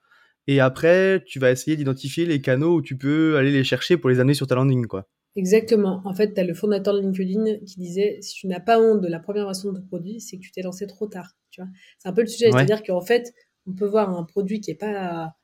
Et 0.46 0.60
après, 0.60 1.22
tu 1.26 1.38
vas 1.38 1.50
essayer 1.50 1.76
d'identifier 1.76 2.24
les 2.24 2.40
canaux 2.40 2.76
où 2.76 2.82
tu 2.82 2.96
peux 2.96 3.36
aller 3.36 3.50
les 3.50 3.64
chercher 3.64 3.96
pour 3.96 4.08
les 4.08 4.18
amener 4.18 4.34
sur 4.34 4.46
ta 4.46 4.54
landing, 4.54 4.86
quoi. 4.86 5.06
Exactement. 5.36 6.00
En 6.04 6.14
fait, 6.14 6.34
tu 6.34 6.40
as 6.40 6.44
le 6.44 6.54
fondateur 6.54 6.94
de 6.94 7.00
LinkedIn 7.00 7.58
qui 7.66 7.78
disait 7.78 8.18
si 8.22 8.34
tu 8.34 8.46
n'as 8.48 8.58
pas 8.58 8.80
honte 8.80 9.00
de 9.00 9.08
la 9.08 9.20
première 9.20 9.44
version 9.44 9.72
de 9.72 9.78
ton 9.78 9.86
produit, 9.86 10.20
c'est 10.20 10.36
que 10.36 10.42
tu 10.42 10.50
t'es 10.50 10.62
lancé 10.62 10.86
trop 10.86 11.06
tard. 11.06 11.36
Tu 11.50 11.60
vois, 11.60 11.70
c'est 11.98 12.08
un 12.08 12.12
peu 12.12 12.22
le 12.22 12.26
sujet, 12.26 12.50
c'est-à-dire 12.50 12.82
qu'en 12.82 13.02
fait, 13.02 13.32
on 13.66 13.72
peut 13.72 13.86
voir 13.86 14.10
un 14.10 14.24
produit 14.24 14.60
qui 14.60 14.70
est 14.70 14.74
pas 14.74 15.34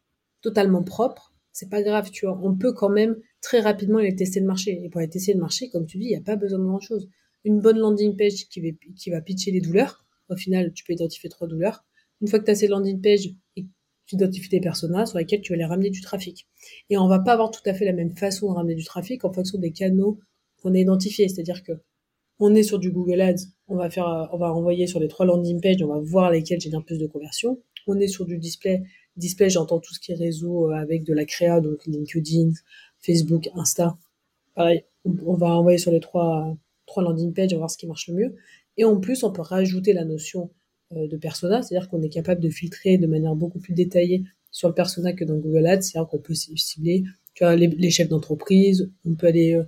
totalement 0.40 0.83
propre, 0.83 1.33
c'est 1.52 1.71
pas 1.71 1.83
grave, 1.83 2.11
tu 2.11 2.26
vois. 2.26 2.38
On 2.42 2.56
peut 2.56 2.73
quand 2.73 2.88
même 2.88 3.16
très 3.44 3.60
rapidement 3.60 3.98
aller 3.98 4.16
tester 4.16 4.40
le 4.40 4.46
marché. 4.46 4.80
Et 4.82 4.88
pour 4.88 5.00
aller 5.00 5.10
tester 5.10 5.34
le 5.34 5.38
marché, 5.38 5.68
comme 5.68 5.86
tu 5.86 5.98
dis, 5.98 6.06
il 6.06 6.08
n'y 6.08 6.16
a 6.16 6.22
pas 6.22 6.36
besoin 6.36 6.58
de 6.58 6.64
grand-chose. 6.64 7.08
Une 7.44 7.60
bonne 7.60 7.78
landing 7.78 8.16
page 8.16 8.48
qui 8.48 9.10
va, 9.10 9.20
pitcher 9.20 9.50
les 9.50 9.60
douleurs. 9.60 10.04
Au 10.30 10.36
final, 10.36 10.72
tu 10.72 10.82
peux 10.82 10.94
identifier 10.94 11.28
trois 11.28 11.46
douleurs. 11.46 11.84
Une 12.22 12.28
fois 12.28 12.38
que 12.38 12.46
tu 12.46 12.50
as 12.50 12.54
ces 12.54 12.68
landing 12.68 13.00
pages 13.00 13.28
tu 14.06 14.16
identifies 14.16 14.50
des 14.50 14.60
personas 14.60 15.06
sur 15.06 15.18
lesquels 15.18 15.40
tu 15.40 15.52
vas 15.52 15.56
les 15.56 15.64
ramener 15.64 15.88
du 15.88 16.02
trafic. 16.02 16.46
Et 16.90 16.98
on 16.98 17.08
va 17.08 17.20
pas 17.20 17.32
avoir 17.32 17.50
tout 17.50 17.62
à 17.64 17.72
fait 17.72 17.86
la 17.86 17.94
même 17.94 18.14
façon 18.14 18.50
de 18.50 18.54
ramener 18.54 18.74
du 18.74 18.84
trafic 18.84 19.24
en 19.24 19.32
fonction 19.32 19.58
des 19.58 19.72
canaux 19.72 20.18
qu'on 20.62 20.74
a 20.74 20.78
identifiés. 20.78 21.28
C'est-à-dire 21.28 21.62
que 21.62 21.72
on 22.38 22.54
est 22.54 22.64
sur 22.64 22.78
du 22.78 22.90
Google 22.90 23.20
Ads, 23.20 23.46
on 23.68 23.76
va 23.76 23.88
faire, 23.88 24.28
on 24.32 24.36
va 24.36 24.52
envoyer 24.52 24.86
sur 24.86 25.00
les 25.00 25.08
trois 25.08 25.24
landing 25.24 25.60
pages, 25.60 25.82
on 25.82 25.86
va 25.86 26.00
voir 26.00 26.30
lesquels 26.30 26.60
génèrent 26.60 26.84
plus 26.84 26.98
de 26.98 27.06
conversion. 27.06 27.62
On 27.86 27.98
est 27.98 28.08
sur 28.08 28.26
du 28.26 28.38
display. 28.38 28.82
Display, 29.16 29.48
j'entends 29.48 29.78
tout 29.78 29.94
ce 29.94 30.00
qui 30.00 30.12
est 30.12 30.16
réseau 30.16 30.70
avec 30.70 31.04
de 31.04 31.14
la 31.14 31.24
créa, 31.24 31.60
donc 31.60 31.86
LinkedIn, 31.86 32.50
Facebook, 33.04 33.50
Insta. 33.54 33.96
Pareil, 34.54 34.84
on 35.04 35.34
va 35.34 35.49
envoyer 35.56 35.78
sur 35.78 35.90
les 35.90 36.00
trois, 36.00 36.56
trois 36.87 37.02
landing 37.02 37.32
pages, 37.32 37.52
on 37.52 37.56
va 37.56 37.61
voir 37.61 37.70
ce 37.70 37.78
qui 37.78 37.87
marche 37.87 38.08
le 38.08 38.14
mieux. 38.14 38.34
Et 38.76 38.84
en 38.84 38.99
plus, 39.00 39.23
on 39.23 39.32
peut 39.32 39.42
rajouter 39.42 39.92
la 39.92 40.04
notion 40.04 40.50
euh, 40.92 41.08
de 41.08 41.16
persona, 41.16 41.62
c'est-à-dire 41.62 41.88
qu'on 41.88 42.02
est 42.02 42.08
capable 42.08 42.40
de 42.40 42.50
filtrer 42.50 42.99
de 42.99 43.06
manière 43.06 43.34
beaucoup 43.34 43.58
plus 43.58 43.75
détaillée 43.75 44.25
sur 44.50 44.68
le 44.68 44.75
persona 44.75 45.12
que 45.12 45.25
dans 45.25 45.37
Google 45.37 45.66
Ads, 45.66 45.82
c'est-à-dire 45.82 46.08
qu'on 46.08 46.18
peut 46.18 46.34
cibler 46.34 47.04
tu 47.34 47.44
les, 47.56 47.90
chefs 47.90 48.08
d'entreprise, 48.08 48.90
on 49.04 49.16
peut 49.16 49.26
aller 49.26 49.54
euh, 49.54 49.64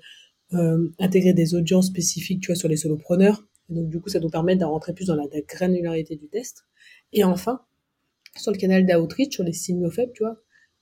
euh, 0.54 0.88
intégrer 1.00 1.32
des 1.32 1.54
audiences 1.54 1.88
spécifiques 1.88 2.40
tu 2.40 2.46
vois, 2.46 2.54
sur 2.54 2.68
les 2.68 2.76
solopreneurs, 2.76 3.44
et 3.68 3.74
donc 3.74 3.88
du 3.88 4.00
coup 4.00 4.08
ça 4.08 4.20
nous 4.20 4.30
permet 4.30 4.54
de 4.54 4.64
rentrer 4.64 4.92
plus 4.94 5.06
dans 5.06 5.16
la, 5.16 5.24
granularité 5.48 6.14
du 6.14 6.28
test. 6.28 6.64
Et 7.12 7.24
enfin, 7.24 7.60
sur 8.36 8.52
le 8.52 8.58
canal 8.58 8.86
d'outreach, 8.86 9.34
sur 9.34 9.42
les 9.42 9.52
signaux 9.52 9.90
faibles, 9.90 10.12
tu 10.14 10.22
vois, 10.22 10.36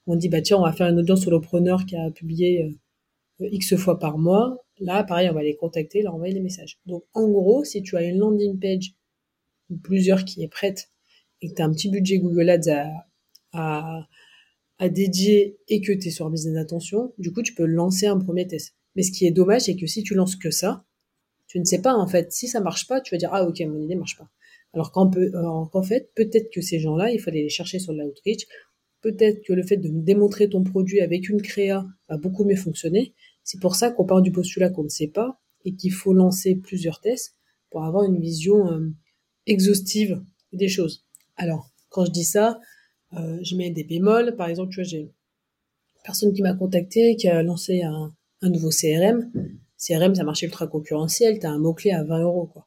on 0.06 0.16
dit 0.16 0.28
bah 0.28 0.42
tiens 0.42 0.58
on 0.58 0.62
va 0.62 0.72
faire 0.72 0.88
une 0.88 0.98
audience 0.98 1.22
solopreneur 1.24 1.86
qui 1.86 1.96
a 1.96 2.10
publié 2.10 2.76
X 3.40 3.76
fois 3.76 3.98
par 3.98 4.18
mois, 4.18 4.64
là 4.78 5.04
pareil 5.04 5.28
on 5.30 5.34
va 5.34 5.42
les 5.42 5.56
contacter, 5.56 6.02
leur 6.02 6.14
envoyer 6.14 6.34
des 6.34 6.40
messages. 6.40 6.78
Donc 6.86 7.04
en 7.14 7.28
gros, 7.28 7.64
si 7.64 7.82
tu 7.82 7.96
as 7.96 8.02
une 8.02 8.18
landing 8.18 8.58
page 8.58 8.94
plusieurs 9.82 10.24
qui 10.24 10.42
est 10.42 10.48
prête 10.48 10.90
et 11.40 11.48
que 11.48 11.54
tu 11.54 11.62
as 11.62 11.64
un 11.64 11.72
petit 11.72 11.90
budget 11.90 12.18
Google 12.18 12.50
Ads 12.50 12.70
à, 12.70 12.88
à, 13.52 14.08
à 14.78 14.88
dédier 14.88 15.58
et 15.68 15.80
que 15.80 15.92
tu 15.92 16.08
es 16.08 16.10
sur 16.10 16.28
business 16.30 16.54
d'attention, 16.54 17.12
du 17.18 17.32
coup, 17.32 17.42
tu 17.42 17.54
peux 17.54 17.66
lancer 17.66 18.06
un 18.06 18.18
premier 18.18 18.46
test. 18.46 18.74
Mais 18.94 19.02
ce 19.02 19.12
qui 19.12 19.26
est 19.26 19.30
dommage, 19.30 19.62
c'est 19.62 19.76
que 19.76 19.86
si 19.86 20.02
tu 20.02 20.14
lances 20.14 20.36
que 20.36 20.50
ça, 20.50 20.84
tu 21.46 21.58
ne 21.58 21.64
sais 21.64 21.80
pas, 21.80 21.94
en 21.94 22.06
fait, 22.06 22.32
si 22.32 22.48
ça 22.48 22.60
marche 22.60 22.86
pas, 22.86 23.00
tu 23.00 23.14
vas 23.14 23.18
dire, 23.18 23.30
ah, 23.32 23.44
ok, 23.46 23.60
mon 23.60 23.80
idée 23.80 23.94
marche 23.94 24.16
pas. 24.16 24.28
Alors 24.72 24.90
qu'en, 24.90 25.10
en 25.72 25.82
fait, 25.82 26.10
peut-être 26.14 26.50
que 26.52 26.60
ces 26.60 26.80
gens-là, 26.80 27.10
il 27.12 27.20
fallait 27.20 27.42
les 27.42 27.48
chercher 27.48 27.78
sur 27.78 27.92
l'outreach. 27.92 28.46
Peut-être 29.04 29.44
que 29.44 29.52
le 29.52 29.62
fait 29.62 29.76
de 29.76 29.90
démontrer 29.90 30.48
ton 30.48 30.64
produit 30.64 31.02
avec 31.02 31.28
une 31.28 31.42
créa 31.42 31.86
va 32.08 32.16
beaucoup 32.16 32.42
mieux 32.42 32.56
fonctionner. 32.56 33.12
C'est 33.42 33.60
pour 33.60 33.74
ça 33.74 33.90
qu'on 33.90 34.06
part 34.06 34.22
du 34.22 34.32
postulat 34.32 34.70
qu'on 34.70 34.84
ne 34.84 34.88
sait 34.88 35.08
pas 35.08 35.38
et 35.66 35.74
qu'il 35.74 35.92
faut 35.92 36.14
lancer 36.14 36.54
plusieurs 36.54 37.02
tests 37.02 37.36
pour 37.68 37.84
avoir 37.84 38.04
une 38.04 38.18
vision 38.18 38.66
euh, 38.72 38.88
exhaustive 39.46 40.22
des 40.54 40.68
choses. 40.68 41.04
Alors, 41.36 41.70
quand 41.90 42.06
je 42.06 42.12
dis 42.12 42.24
ça, 42.24 42.58
euh, 43.12 43.38
je 43.42 43.56
mets 43.56 43.68
des 43.68 43.84
bémols. 43.84 44.36
Par 44.36 44.48
exemple, 44.48 44.70
tu 44.70 44.76
vois, 44.76 44.84
j'ai 44.84 45.00
une 45.00 45.12
personne 46.02 46.32
qui 46.32 46.40
m'a 46.40 46.54
contacté, 46.54 47.16
qui 47.16 47.28
a 47.28 47.42
lancé 47.42 47.82
un, 47.82 48.10
un, 48.40 48.48
nouveau 48.48 48.70
CRM. 48.70 49.30
CRM, 49.76 50.14
ça 50.14 50.24
marche 50.24 50.40
ultra 50.40 50.66
concurrentiel. 50.66 51.38
T'as 51.40 51.50
un 51.50 51.58
mot-clé 51.58 51.90
à 51.90 52.04
20 52.04 52.22
euros, 52.22 52.46
quoi. 52.46 52.66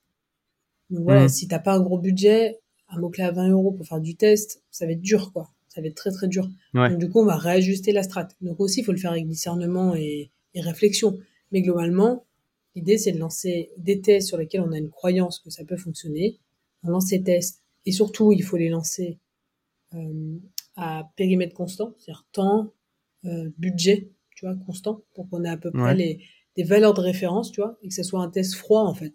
Donc 0.91 1.03
voilà, 1.03 1.25
mmh. 1.25 1.29
si 1.29 1.48
t'as 1.48 1.58
pas 1.58 1.74
un 1.74 1.82
gros 1.82 1.98
budget, 1.98 2.60
un 2.89 3.00
mot-clé 3.00 3.24
à 3.24 3.32
20 3.32 3.50
euros 3.50 3.72
pour 3.72 3.88
faire 3.88 4.01
du 4.01 4.15
test, 4.15 4.62
ça 4.70 4.86
va 4.86 4.91
être 4.91 5.01
dur, 5.01 5.34
quoi. 5.34 5.51
Ça 5.77 5.81
va 5.81 5.88
être 5.88 5.96
très, 5.96 6.12
très 6.12 6.27
dur. 6.27 6.50
Donc, 6.74 6.98
du 6.98 7.07
coup, 7.07 7.22
on 7.22 7.25
va 7.25 7.38
réajuster 7.38 7.91
la 7.91 8.01
strat. 8.01 8.27
Donc 8.41 8.60
aussi, 8.60 8.79
il 8.79 8.84
faut 8.84 8.91
le 8.91 8.98
faire 8.98 9.12
avec 9.12 9.27
discernement 9.27 9.93
et, 9.96 10.31
et 10.55 10.62
réflexion. 10.62 11.19
Mais 11.51 11.62
globalement, 11.62 12.25
l'idée, 12.75 12.98
c'est 12.98 13.12
de 13.12 13.19
lancer 13.19 13.69
des 13.77 14.01
tests 14.01 14.27
sur 14.27 14.38
lesquels 14.38 14.62
on 14.62 14.72
a 14.72 14.77
une 14.79 14.89
croyance 14.89 15.39
que 15.39 15.51
ça 15.51 15.63
peut 15.63 15.77
fonctionner 15.77 16.39
on 16.84 16.89
lance 16.89 17.07
ces 17.07 17.22
tests 17.22 17.63
et 17.86 17.91
surtout 17.91 18.31
il 18.31 18.43
faut 18.43 18.57
les 18.57 18.69
lancer 18.69 19.19
euh, 19.93 20.38
à 20.75 21.10
périmètre 21.15 21.53
constant, 21.55 21.96
c'est-à-dire 21.98 22.25
temps, 22.31 22.74
euh, 23.25 23.50
budget, 23.57 24.12
tu 24.36 24.46
vois, 24.46 24.55
constant, 24.65 25.01
pour 25.13 25.29
qu'on 25.29 25.43
ait 25.43 25.50
à 25.50 25.57
peu 25.57 25.72
près 25.72 25.96
les 25.96 26.19
des 26.55 26.63
valeurs 26.63 26.96
de 26.96 27.01
référence, 27.01 27.51
tu 27.51 27.62
vois, 27.62 27.77
et 27.84 27.88
que 27.88 27.93
ce 27.93 28.01
soit 28.01 28.19
un 28.19 28.29
test 28.29 28.55
froid 28.55 28.81
en 28.81 28.96
fait, 28.96 29.13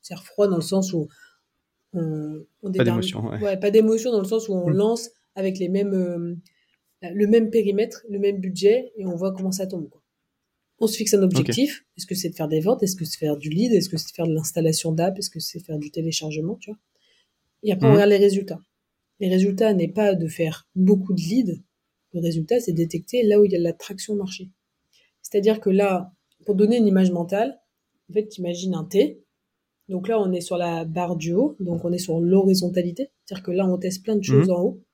c'est-à-dire 0.00 0.24
froid 0.24 0.48
dans 0.48 0.56
le 0.56 0.62
sens 0.62 0.94
où 0.94 1.08
on, 1.92 2.44
on 2.62 2.72
pas 2.72 2.84
d'émotion, 2.84 3.28
ouais. 3.28 3.40
ouais. 3.42 3.56
pas 3.58 3.70
d'émotion 3.70 4.10
dans 4.10 4.20
le 4.20 4.26
sens 4.26 4.48
où 4.48 4.54
on 4.54 4.70
mm. 4.70 4.74
lance 4.74 5.10
avec 5.34 5.58
les 5.58 5.68
mêmes 5.68 5.94
euh, 5.94 6.34
le 7.02 7.26
même 7.26 7.50
périmètre, 7.50 8.04
le 8.08 8.18
même 8.18 8.38
budget 8.38 8.92
et 8.96 9.06
on 9.06 9.14
voit 9.14 9.32
comment 9.32 9.52
ça 9.52 9.66
tombe. 9.66 9.88
Quoi. 9.88 10.02
On 10.80 10.86
se 10.86 10.96
fixe 10.96 11.14
un 11.14 11.22
objectif. 11.22 11.84
Est-ce 11.96 12.06
que 12.06 12.14
c'est 12.14 12.30
de 12.30 12.34
faire 12.34 12.48
des 12.48 12.60
ventes? 12.60 12.82
Est-ce 12.82 12.96
que 12.96 13.04
c'est 13.04 13.16
de 13.16 13.26
faire 13.26 13.36
du 13.36 13.50
lead? 13.50 13.72
Est-ce 13.72 13.88
que 13.88 13.96
c'est 13.96 14.08
de 14.08 14.14
faire 14.14 14.26
de 14.26 14.34
l'installation 14.34 14.92
d'app? 14.92 15.18
Est-ce 15.18 15.30
que 15.30 15.40
c'est 15.40 15.60
faire 15.60 15.78
du 15.78 15.90
téléchargement 15.90 16.56
Tu 16.56 16.70
vois? 16.70 16.78
Et 17.64 17.72
après, 17.72 17.86
on 17.86 17.90
mmh. 17.90 17.94
regarde 17.94 18.10
les 18.10 18.18
résultats. 18.18 18.60
Les 19.20 19.28
résultats 19.28 19.74
n'est 19.74 19.88
pas 19.88 20.14
de 20.14 20.28
faire 20.28 20.68
beaucoup 20.76 21.12
de 21.12 21.20
leads. 21.20 21.60
Le 22.14 22.20
résultat, 22.20 22.60
c'est 22.60 22.72
détecter 22.72 23.24
là 23.24 23.40
où 23.40 23.44
il 23.44 23.50
y 23.50 23.56
a 23.56 23.58
de 23.58 23.64
la 23.64 23.72
traction 23.72 24.14
marché. 24.14 24.48
C'est-à-dire 25.22 25.60
que 25.60 25.70
là, 25.70 26.12
pour 26.46 26.54
donner 26.54 26.76
une 26.76 26.86
image 26.86 27.10
mentale, 27.10 27.60
en 28.08 28.14
fait, 28.14 28.28
tu 28.28 28.40
imagines 28.40 28.74
un 28.74 28.84
T. 28.84 29.20
Donc 29.88 30.06
là, 30.06 30.20
on 30.20 30.32
est 30.32 30.40
sur 30.40 30.56
la 30.56 30.84
barre 30.84 31.16
du 31.16 31.32
haut, 31.32 31.56
donc 31.58 31.84
on 31.84 31.92
est 31.92 31.98
sur 31.98 32.20
l'horizontalité. 32.20 33.10
C'est-à-dire 33.24 33.42
que 33.42 33.50
là, 33.50 33.66
on 33.66 33.76
teste 33.78 34.04
plein 34.04 34.16
de 34.16 34.22
choses 34.22 34.48
mmh. 34.48 34.52
en 34.52 34.62
haut. 34.62 34.84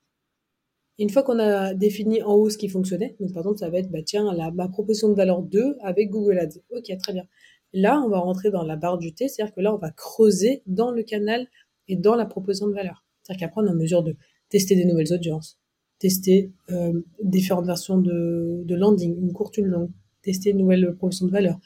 Une 0.97 1.09
fois 1.09 1.23
qu'on 1.23 1.39
a 1.39 1.73
défini 1.73 2.21
en 2.21 2.35
haut 2.35 2.49
ce 2.49 2.57
qui 2.57 2.69
fonctionnait, 2.69 3.15
donc 3.19 3.33
par 3.33 3.41
exemple, 3.41 3.59
ça 3.59 3.69
va 3.69 3.79
être, 3.79 3.91
bah 3.91 4.01
tiens, 4.01 4.33
la, 4.33 4.51
ma 4.51 4.69
proposition 4.69 5.09
de 5.09 5.15
valeur 5.15 5.41
2 5.41 5.77
avec 5.81 6.09
Google 6.09 6.39
Ads. 6.39 6.59
Ok, 6.71 6.91
très 6.97 7.13
bien. 7.13 7.25
Là, 7.73 8.01
on 8.01 8.09
va 8.09 8.19
rentrer 8.19 8.51
dans 8.51 8.63
la 8.63 8.77
barre 8.77 8.97
du 8.97 9.13
T, 9.13 9.27
c'est-à-dire 9.27 9.53
que 9.53 9.59
là, 9.59 9.73
on 9.75 9.77
va 9.77 9.91
creuser 9.91 10.63
dans 10.65 10.91
le 10.91 11.03
canal 11.03 11.47
et 11.89 11.97
dans 11.97 12.15
la 12.15 12.25
proposition 12.25 12.67
de 12.67 12.73
valeur. 12.73 13.03
C'est-à-dire 13.21 13.47
qu'après, 13.47 13.61
on 13.61 13.67
est 13.67 13.71
en 13.71 13.75
mesure 13.75 14.03
de 14.03 14.15
tester 14.47 14.75
des 14.75 14.85
nouvelles 14.85 15.11
audiences, 15.11 15.59
tester 15.99 16.53
euh, 16.71 17.01
différentes 17.21 17.65
versions 17.65 17.97
de, 17.97 18.61
de, 18.63 18.75
landing, 18.75 19.19
une 19.19 19.33
courte, 19.33 19.57
une 19.57 19.67
longue, 19.67 19.91
tester 20.21 20.51
une 20.51 20.59
nouvelle 20.59 20.95
proposition 20.95 21.25
de 21.25 21.31
valeur, 21.31 21.59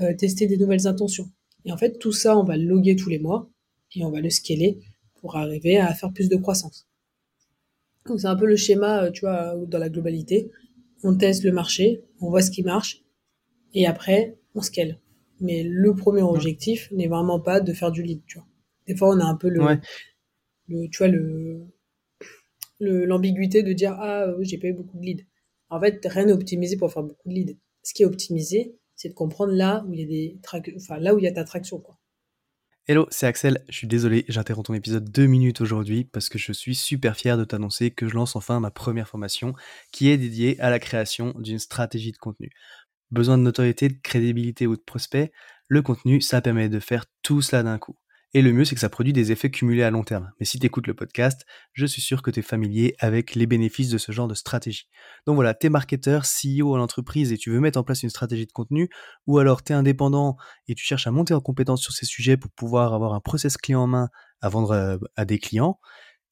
euh, 0.00 0.12
tester 0.14 0.48
des 0.48 0.56
nouvelles 0.56 0.88
intentions. 0.88 1.30
Et 1.64 1.72
en 1.72 1.76
fait, 1.76 1.98
tout 1.98 2.12
ça, 2.12 2.36
on 2.36 2.42
va 2.42 2.56
le 2.56 2.64
loguer 2.64 2.96
tous 2.96 3.08
les 3.08 3.20
mois 3.20 3.48
et 3.94 4.04
on 4.04 4.10
va 4.10 4.20
le 4.20 4.30
scaler 4.30 4.80
pour 5.20 5.36
arriver 5.36 5.78
à 5.78 5.94
faire 5.94 6.12
plus 6.12 6.28
de 6.28 6.36
croissance. 6.36 6.88
Donc 8.06 8.20
c'est 8.20 8.26
un 8.26 8.36
peu 8.36 8.46
le 8.46 8.56
schéma, 8.56 9.04
euh, 9.04 9.10
tu 9.10 9.22
vois, 9.22 9.54
dans 9.66 9.78
la 9.78 9.88
globalité. 9.88 10.50
On 11.02 11.16
teste 11.16 11.44
le 11.44 11.52
marché, 11.52 12.04
on 12.20 12.30
voit 12.30 12.42
ce 12.42 12.50
qui 12.50 12.62
marche, 12.62 13.02
et 13.74 13.86
après, 13.86 14.38
on 14.54 14.62
scale. 14.62 15.00
Mais 15.40 15.62
le 15.64 15.94
premier 15.94 16.22
objectif 16.22 16.90
n'est 16.92 17.08
vraiment 17.08 17.40
pas 17.40 17.60
de 17.60 17.72
faire 17.72 17.90
du 17.90 18.02
lead, 18.02 18.22
tu 18.26 18.38
vois. 18.38 18.46
Des 18.86 18.96
fois, 18.96 19.14
on 19.14 19.20
a 19.20 19.24
un 19.24 19.36
peu 19.36 19.48
le, 19.48 19.60
le 20.68 20.88
tu 20.88 20.98
vois, 20.98 21.08
le, 21.08 21.66
l'ambiguïté 22.80 23.62
de 23.62 23.72
dire 23.72 23.96
ah 23.98 24.26
j'ai 24.40 24.58
pas 24.58 24.68
eu 24.68 24.72
beaucoup 24.74 24.98
de 24.98 25.04
leads. 25.04 25.24
En 25.70 25.80
fait, 25.80 26.04
rien 26.06 26.26
n'est 26.26 26.32
optimisé 26.32 26.76
pour 26.76 26.92
faire 26.92 27.02
beaucoup 27.02 27.28
de 27.28 27.34
leads. 27.34 27.56
Ce 27.82 27.94
qui 27.94 28.02
est 28.02 28.06
optimisé, 28.06 28.76
c'est 28.94 29.08
de 29.08 29.14
comprendre 29.14 29.52
là 29.52 29.84
où 29.88 29.94
il 29.94 30.00
y 30.00 30.04
a 30.04 30.06
des 30.06 30.38
enfin 30.76 30.98
là 30.98 31.14
où 31.14 31.18
il 31.18 31.24
y 31.24 31.28
a 31.28 31.32
ta 31.32 31.44
traction 31.44 31.78
quoi. 31.80 31.98
Hello, 32.86 33.06
c'est 33.10 33.26
Axel. 33.26 33.64
Je 33.70 33.78
suis 33.78 33.86
désolé, 33.86 34.26
j'interromps 34.28 34.66
ton 34.66 34.74
épisode 34.74 35.10
deux 35.10 35.24
minutes 35.24 35.62
aujourd'hui 35.62 36.04
parce 36.04 36.28
que 36.28 36.36
je 36.36 36.52
suis 36.52 36.74
super 36.74 37.16
fier 37.16 37.38
de 37.38 37.44
t'annoncer 37.44 37.90
que 37.90 38.06
je 38.06 38.14
lance 38.14 38.36
enfin 38.36 38.60
ma 38.60 38.70
première 38.70 39.08
formation 39.08 39.54
qui 39.90 40.10
est 40.10 40.18
dédiée 40.18 40.60
à 40.60 40.68
la 40.68 40.78
création 40.78 41.32
d'une 41.38 41.58
stratégie 41.58 42.12
de 42.12 42.18
contenu. 42.18 42.50
Besoin 43.10 43.38
de 43.38 43.42
notoriété, 43.42 43.88
de 43.88 43.98
crédibilité 44.02 44.66
ou 44.66 44.76
de 44.76 44.82
prospect, 44.82 45.32
le 45.66 45.80
contenu, 45.80 46.20
ça 46.20 46.42
permet 46.42 46.68
de 46.68 46.78
faire 46.78 47.06
tout 47.22 47.40
cela 47.40 47.62
d'un 47.62 47.78
coup. 47.78 47.96
Et 48.36 48.42
le 48.42 48.52
mieux, 48.52 48.64
c'est 48.64 48.74
que 48.74 48.80
ça 48.80 48.88
produit 48.88 49.12
des 49.12 49.30
effets 49.30 49.48
cumulés 49.48 49.84
à 49.84 49.90
long 49.90 50.02
terme. 50.02 50.32
Mais 50.40 50.44
si 50.44 50.58
tu 50.58 50.66
écoutes 50.66 50.88
le 50.88 50.94
podcast, 50.94 51.46
je 51.72 51.86
suis 51.86 52.02
sûr 52.02 52.20
que 52.20 52.32
tu 52.32 52.40
es 52.40 52.42
familier 52.42 52.96
avec 52.98 53.36
les 53.36 53.46
bénéfices 53.46 53.90
de 53.90 53.96
ce 53.96 54.10
genre 54.10 54.26
de 54.26 54.34
stratégie. 54.34 54.88
Donc 55.24 55.36
voilà, 55.36 55.54
tu 55.54 55.68
es 55.68 55.70
marketeur, 55.70 56.24
CEO 56.24 56.74
en 56.74 56.80
entreprise 56.80 57.30
et 57.30 57.38
tu 57.38 57.50
veux 57.50 57.60
mettre 57.60 57.78
en 57.78 57.84
place 57.84 58.02
une 58.02 58.10
stratégie 58.10 58.46
de 58.46 58.52
contenu, 58.52 58.90
ou 59.28 59.38
alors 59.38 59.62
tu 59.62 59.72
es 59.72 59.76
indépendant 59.76 60.36
et 60.66 60.74
tu 60.74 60.84
cherches 60.84 61.06
à 61.06 61.12
monter 61.12 61.32
en 61.32 61.40
compétence 61.40 61.80
sur 61.80 61.92
ces 61.92 62.06
sujets 62.06 62.36
pour 62.36 62.50
pouvoir 62.50 62.92
avoir 62.92 63.14
un 63.14 63.20
process 63.20 63.56
clé 63.56 63.76
en 63.76 63.86
main 63.86 64.08
à 64.40 64.48
vendre 64.48 64.72
euh, 64.72 64.98
à 65.14 65.24
des 65.24 65.38
clients, 65.38 65.78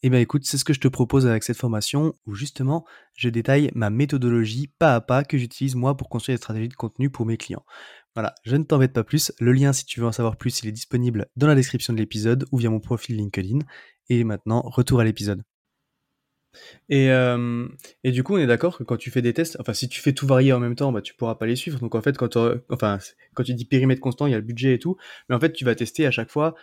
eh 0.05 0.11
bien 0.11 0.19
écoute, 0.19 0.45
c'est 0.45 0.59
ce 0.59 0.65
que 0.65 0.73
je 0.73 0.81
te 0.81 0.89
propose 0.89 1.29
avec 1.29 1.45
cette 1.45 1.57
formation 1.57 2.13
où 2.27 2.35
justement 2.35 2.85
je 3.15 3.29
détaille 3.29 3.71
ma 3.77 3.89
méthodologie 3.89 4.67
pas 4.67 4.97
à 4.97 5.01
pas 5.01 5.23
que 5.23 5.39
j'utilise 5.39 5.77
moi 5.77 5.97
pour 5.97 6.09
construire 6.09 6.37
des 6.37 6.43
stratégies 6.43 6.69
de 6.69 6.75
contenu 6.75 7.09
pour 7.09 7.25
mes 7.25 7.37
clients. 7.37 7.65
Voilà, 8.15 8.35
je 8.45 8.57
ne 8.57 8.65
t'embête 8.65 8.93
pas 8.93 9.05
plus. 9.05 9.33
Le 9.41 9.53
lien, 9.53 9.73
si 9.73 9.87
tu 9.87 10.01
veux 10.01 10.07
en 10.07 10.13
savoir 10.13 10.37
plus, 10.37 10.63
il 10.63 10.69
est 10.69 10.73
disponible 10.73 11.27
dans 11.37 11.47
la 11.47 11.55
description 11.55 11.93
de 11.93 11.99
l'épisode 11.99 12.47
ou 12.53 12.59
via 12.59 12.69
mon 12.69 12.81
profil 12.81 13.17
LinkedIn. 13.17 13.61
Et 14.11 14.25
maintenant, 14.25 14.61
retour 14.63 15.01
à 15.01 15.05
l'épisode. 15.05 15.43
Et, 16.91 17.11
euh, 17.11 17.67
et, 18.05 18.13
du 18.13 18.23
coup, 18.23 18.35
on 18.35 18.39
est 18.39 18.47
d'accord 18.47 18.77
que 18.77 18.85
quand 18.85 18.99
tu 18.99 19.11
fais 19.11 19.23
des 19.23 19.33
tests, 19.33 19.57
enfin, 19.61 19.73
si 19.73 19.89
tu 19.89 20.01
fais 20.01 20.13
tout 20.13 20.27
varier 20.27 20.53
en 20.53 20.61
même 20.61 20.75
temps, 20.75 20.93
bah, 20.93 21.01
tu 21.01 21.15
pourras 21.15 21.37
pas 21.37 21.47
les 21.47 21.57
suivre. 21.57 21.79
Donc, 21.79 21.95
en 21.95 22.03
fait, 22.03 22.19
quand, 22.19 22.37
quand 22.37 23.43
tu 23.45 23.55
dis 23.55 23.65
périmètre 23.65 24.03
constant, 24.03 24.27
il 24.27 24.33
y 24.33 24.35
a 24.35 24.39
le 24.39 24.45
budget 24.45 24.75
et 24.75 24.79
tout. 24.79 24.97
Mais 25.29 25.35
en 25.35 25.41
fait, 25.41 25.53
tu 25.53 25.65
vas 25.65 25.75
tester 25.75 26.07
à 26.07 26.11
chaque 26.11 26.31
fois 26.31 26.55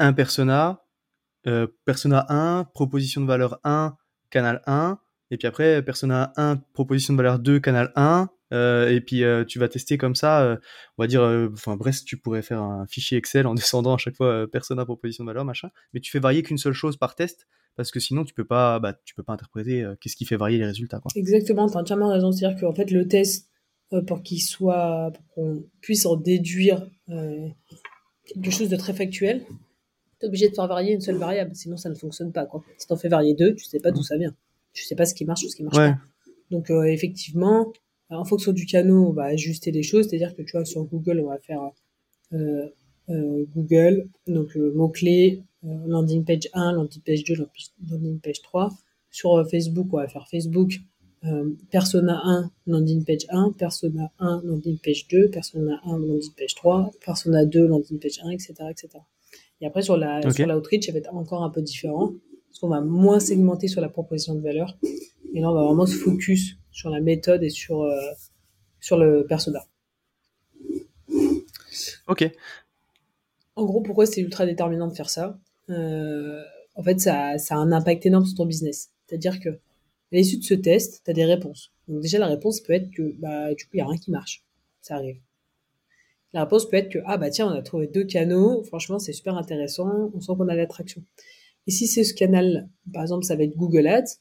un 0.00 0.12
persona, 0.12 0.84
euh, 1.46 1.68
persona 1.84 2.26
1, 2.28 2.64
proposition 2.74 3.20
de 3.20 3.26
valeur 3.26 3.60
1, 3.62 3.96
canal 4.30 4.62
1. 4.66 4.98
Et 5.30 5.36
puis 5.36 5.46
après, 5.46 5.82
persona 5.82 6.32
1, 6.36 6.56
proposition 6.74 7.14
de 7.14 7.18
valeur 7.18 7.38
2, 7.38 7.60
canal 7.60 7.92
1. 7.94 8.28
Euh, 8.52 8.90
et 8.90 9.00
puis 9.00 9.24
euh, 9.24 9.44
tu 9.44 9.58
vas 9.58 9.68
tester 9.68 9.96
comme 9.96 10.14
ça, 10.14 10.42
euh, 10.42 10.56
on 10.98 11.02
va 11.02 11.06
dire, 11.06 11.22
enfin 11.52 11.76
bref, 11.76 12.04
tu 12.04 12.16
pourrais 12.16 12.42
faire 12.42 12.60
un 12.60 12.86
fichier 12.86 13.16
Excel 13.18 13.46
en 13.46 13.54
descendant 13.54 13.94
à 13.94 13.98
chaque 13.98 14.16
fois 14.16 14.46
persona 14.50 14.84
proposition 14.84 15.24
de 15.24 15.30
valeur 15.30 15.44
machin, 15.44 15.70
mais 15.94 16.00
tu 16.00 16.10
fais 16.10 16.18
varier 16.18 16.42
qu'une 16.42 16.58
seule 16.58 16.74
chose 16.74 16.96
par 16.96 17.14
test 17.14 17.46
parce 17.76 17.90
que 17.90 18.00
sinon 18.00 18.24
tu 18.24 18.34
peux 18.34 18.44
pas, 18.44 18.78
bah, 18.78 18.94
tu 19.04 19.14
peux 19.14 19.22
pas 19.22 19.32
interpréter 19.32 19.86
qu'est-ce 20.00 20.16
qui 20.16 20.26
fait 20.26 20.36
varier 20.36 20.58
les 20.58 20.66
résultats 20.66 21.00
quoi. 21.00 21.10
Exactement, 21.16 21.68
tu 21.68 21.76
as 21.76 21.80
entièrement 21.80 22.12
raison, 22.12 22.30
c'est-à-dire 22.30 22.60
qu'en 22.60 22.74
fait 22.74 22.90
le 22.90 23.08
test 23.08 23.48
pour 24.06 24.22
qu'il 24.22 24.42
soit, 24.42 25.10
pour 25.14 25.26
qu'on 25.34 25.64
puisse 25.80 26.04
en 26.04 26.16
déduire 26.16 26.86
quelque 27.08 28.50
chose 28.50 28.68
de 28.68 28.76
très 28.76 28.92
factuel, 28.92 29.44
tu 30.20 30.26
es 30.26 30.28
obligé 30.28 30.50
de 30.50 30.54
faire 30.54 30.66
varier 30.66 30.92
une 30.92 31.00
seule 31.00 31.16
variable, 31.16 31.54
sinon 31.54 31.78
ça 31.78 31.88
ne 31.88 31.94
fonctionne 31.94 32.32
pas 32.32 32.44
quoi. 32.44 32.62
Si 32.76 32.86
en 32.90 32.96
fais 32.96 33.08
varier 33.08 33.34
deux, 33.34 33.54
tu 33.54 33.64
sais 33.64 33.80
pas 33.80 33.90
d'où 33.90 34.02
ça 34.02 34.18
vient, 34.18 34.34
tu 34.74 34.84
sais 34.84 34.94
pas 34.94 35.06
ce 35.06 35.14
qui 35.14 35.24
marche 35.24 35.42
ou 35.42 35.48
ce 35.48 35.56
qui 35.56 35.62
marche 35.62 35.76
pas. 35.76 35.96
Donc 36.50 36.68
effectivement, 36.68 37.72
en 38.18 38.24
fonction 38.24 38.52
du 38.52 38.66
canal, 38.66 38.92
on 38.92 39.12
va 39.12 39.24
ajuster 39.24 39.70
les 39.70 39.82
choses, 39.82 40.08
c'est-à-dire 40.08 40.34
que 40.34 40.42
tu 40.42 40.52
vois, 40.52 40.64
sur 40.64 40.84
Google, 40.84 41.20
on 41.20 41.28
va 41.28 41.38
faire 41.38 41.70
euh, 42.32 42.66
euh, 43.10 43.44
Google, 43.54 44.08
donc 44.26 44.56
euh, 44.56 44.72
mots-clés, 44.74 45.42
landing 45.62 46.24
page 46.24 46.48
1, 46.52 46.72
landing 46.72 47.02
page 47.02 47.24
2, 47.24 47.34
landing 47.90 48.20
page 48.20 48.42
3. 48.42 48.70
Sur 49.10 49.48
Facebook, 49.48 49.88
on 49.92 49.98
va 49.98 50.08
faire 50.08 50.26
Facebook, 50.28 50.80
persona 51.70 52.20
1, 52.24 52.50
landing 52.66 53.04
page 53.04 53.26
1, 53.28 53.52
persona 53.52 54.10
1, 54.18 54.42
landing 54.44 54.78
page 54.78 55.06
2, 55.08 55.28
persona 55.28 55.80
1, 55.84 55.98
landing 55.98 56.32
page 56.36 56.54
3, 56.56 56.90
persona 57.04 57.44
2, 57.44 57.66
landing 57.66 58.00
page 58.00 58.18
1, 58.24 58.30
etc. 58.30 58.54
etc. 58.70 58.88
Et 59.60 59.66
après, 59.66 59.82
sur 59.82 59.96
la, 59.96 60.28
sur 60.32 60.46
la 60.46 60.58
outreach, 60.58 60.86
ça 60.86 60.92
va 60.92 60.98
être 60.98 61.14
encore 61.14 61.44
un 61.44 61.50
peu 61.50 61.62
différent, 61.62 62.12
parce 62.48 62.58
qu'on 62.58 62.68
va 62.68 62.80
moins 62.80 63.20
segmenter 63.20 63.68
sur 63.68 63.80
la 63.80 63.88
proposition 63.88 64.34
de 64.34 64.40
valeur. 64.40 64.76
Et 65.34 65.40
là, 65.40 65.50
on 65.50 65.54
va 65.54 65.62
vraiment 65.62 65.86
se 65.86 65.94
focus 65.94 66.56
sur 66.72 66.90
la 66.90 67.00
méthode 67.00 67.42
et 67.42 67.50
sur, 67.50 67.82
euh, 67.82 68.00
sur 68.80 68.98
le 68.98 69.24
persona. 69.26 69.64
Ok. 72.08 72.30
En 73.54 73.64
gros, 73.64 73.80
pourquoi 73.80 74.06
c'est 74.06 74.20
ultra 74.20 74.46
déterminant 74.46 74.88
de 74.88 74.94
faire 74.94 75.10
ça 75.10 75.38
euh, 75.70 76.42
En 76.74 76.82
fait, 76.82 77.00
ça, 77.00 77.38
ça, 77.38 77.54
a 77.54 77.58
un 77.58 77.70
impact 77.70 78.06
énorme 78.06 78.24
sur 78.24 78.36
ton 78.36 78.46
business. 78.46 78.90
C'est-à-dire 79.06 79.40
que 79.40 79.50
à 79.50 80.16
l'issue 80.16 80.38
de 80.38 80.44
ce 80.44 80.54
test, 80.54 81.02
tu 81.04 81.10
as 81.10 81.14
des 81.14 81.24
réponses. 81.24 81.72
Donc 81.88 82.00
déjà, 82.00 82.18
la 82.18 82.26
réponse 82.26 82.60
peut 82.60 82.72
être 82.72 82.90
que 82.90 83.14
bah, 83.18 83.54
du 83.54 83.64
coup, 83.64 83.70
il 83.74 83.76
n'y 83.76 83.82
a 83.82 83.86
rien 83.86 83.98
qui 83.98 84.10
marche. 84.10 84.44
Ça 84.80 84.96
arrive. 84.96 85.20
La 86.32 86.44
réponse 86.44 86.68
peut 86.68 86.76
être 86.76 86.90
que, 86.90 86.98
ah 87.04 87.18
bah 87.18 87.30
tiens, 87.30 87.46
on 87.46 87.50
a 87.50 87.62
trouvé 87.62 87.86
deux 87.86 88.04
canaux, 88.04 88.62
franchement, 88.64 88.98
c'est 88.98 89.12
super 89.12 89.36
intéressant, 89.36 90.10
on 90.14 90.20
sent 90.20 90.32
qu'on 90.36 90.48
a 90.48 90.54
l'attraction. 90.54 91.02
Et 91.66 91.70
si 91.70 91.86
c'est 91.86 92.04
ce 92.04 92.14
canal, 92.14 92.68
par 92.92 93.02
exemple, 93.02 93.24
ça 93.24 93.36
va 93.36 93.44
être 93.44 93.56
Google 93.56 93.86
Ads, 93.86 94.18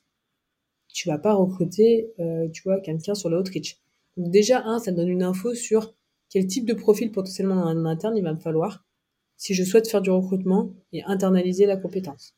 tu 0.93 1.09
vas 1.09 1.17
pas 1.17 1.33
recruter, 1.33 2.11
euh, 2.19 2.47
tu 2.49 2.63
vois, 2.63 2.79
quelqu'un 2.79 3.15
sur 3.15 3.29
l'outreach. 3.29 3.77
Donc 4.17 4.31
déjà, 4.31 4.63
un, 4.65 4.79
ça 4.79 4.91
donne 4.91 5.09
une 5.09 5.23
info 5.23 5.53
sur 5.55 5.93
quel 6.29 6.47
type 6.47 6.65
de 6.65 6.73
profil 6.73 7.11
potentiellement 7.11 7.63
en 7.63 7.85
interne 7.85 8.15
il 8.17 8.23
va 8.23 8.33
me 8.33 8.39
falloir 8.39 8.85
si 9.37 9.53
je 9.53 9.63
souhaite 9.63 9.87
faire 9.87 10.01
du 10.01 10.11
recrutement 10.11 10.71
et 10.93 11.03
internaliser 11.03 11.65
la 11.65 11.77
compétence. 11.77 12.35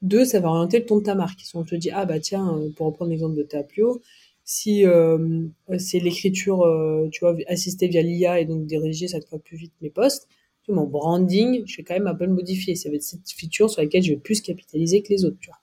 Deux, 0.00 0.24
ça 0.24 0.40
va 0.40 0.48
orienter 0.48 0.78
le 0.78 0.86
ton 0.86 0.98
de 0.98 1.02
ta 1.02 1.14
marque. 1.14 1.40
Si 1.40 1.54
on 1.56 1.64
te 1.64 1.74
dit, 1.74 1.90
ah 1.90 2.06
bah 2.06 2.20
tiens, 2.20 2.56
euh, 2.56 2.70
pour 2.74 2.86
reprendre 2.86 3.10
l'exemple 3.10 3.36
de 3.36 3.42
Tapio, 3.42 4.00
si 4.44 4.86
euh, 4.86 5.46
c'est 5.78 5.98
l'écriture, 5.98 6.64
tu 7.12 7.20
vois, 7.20 7.36
assistée 7.48 7.88
via 7.88 8.00
l'IA 8.00 8.40
et 8.40 8.46
donc 8.46 8.64
diriger, 8.64 9.06
ça 9.08 9.20
te 9.20 9.26
fera 9.26 9.38
plus 9.38 9.58
vite 9.58 9.74
mes 9.82 9.90
posts, 9.90 10.26
mon 10.72 10.86
branding, 10.86 11.62
je 11.66 11.76
vais 11.76 11.82
quand 11.82 11.94
même 11.94 12.06
un 12.06 12.14
peu 12.14 12.26
le 12.26 12.32
modifier. 12.32 12.74
Ça 12.74 12.88
va 12.88 12.96
être 12.96 13.02
cette 13.02 13.30
feature 13.30 13.70
sur 13.70 13.82
laquelle 13.82 14.02
je 14.02 14.10
vais 14.10 14.18
plus 14.18 14.40
capitaliser 14.40 15.02
que 15.02 15.08
les 15.10 15.24
autres, 15.24 15.38
tu 15.40 15.50
vois. 15.50 15.58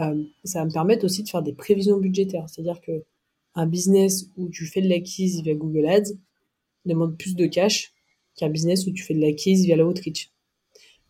Euh, 0.00 0.22
ça 0.44 0.60
va 0.60 0.64
me 0.66 0.70
permettre 0.70 1.04
aussi 1.04 1.22
de 1.22 1.28
faire 1.28 1.42
des 1.42 1.52
prévisions 1.52 1.98
budgétaires. 1.98 2.48
C'est-à-dire 2.48 2.80
que 2.80 3.04
un 3.54 3.66
business 3.66 4.30
où 4.36 4.48
tu 4.48 4.66
fais 4.66 4.80
de 4.80 4.88
l'acquise 4.88 5.42
via 5.42 5.54
Google 5.54 5.86
Ads 5.86 6.12
demande 6.86 7.16
plus 7.16 7.34
de 7.34 7.46
cash 7.46 7.92
qu'un 8.36 8.48
business 8.48 8.86
où 8.86 8.92
tu 8.92 9.02
fais 9.02 9.14
de 9.14 9.20
l'acquise 9.20 9.64
via 9.64 9.76
la 9.76 9.84
outreach. 9.84 10.30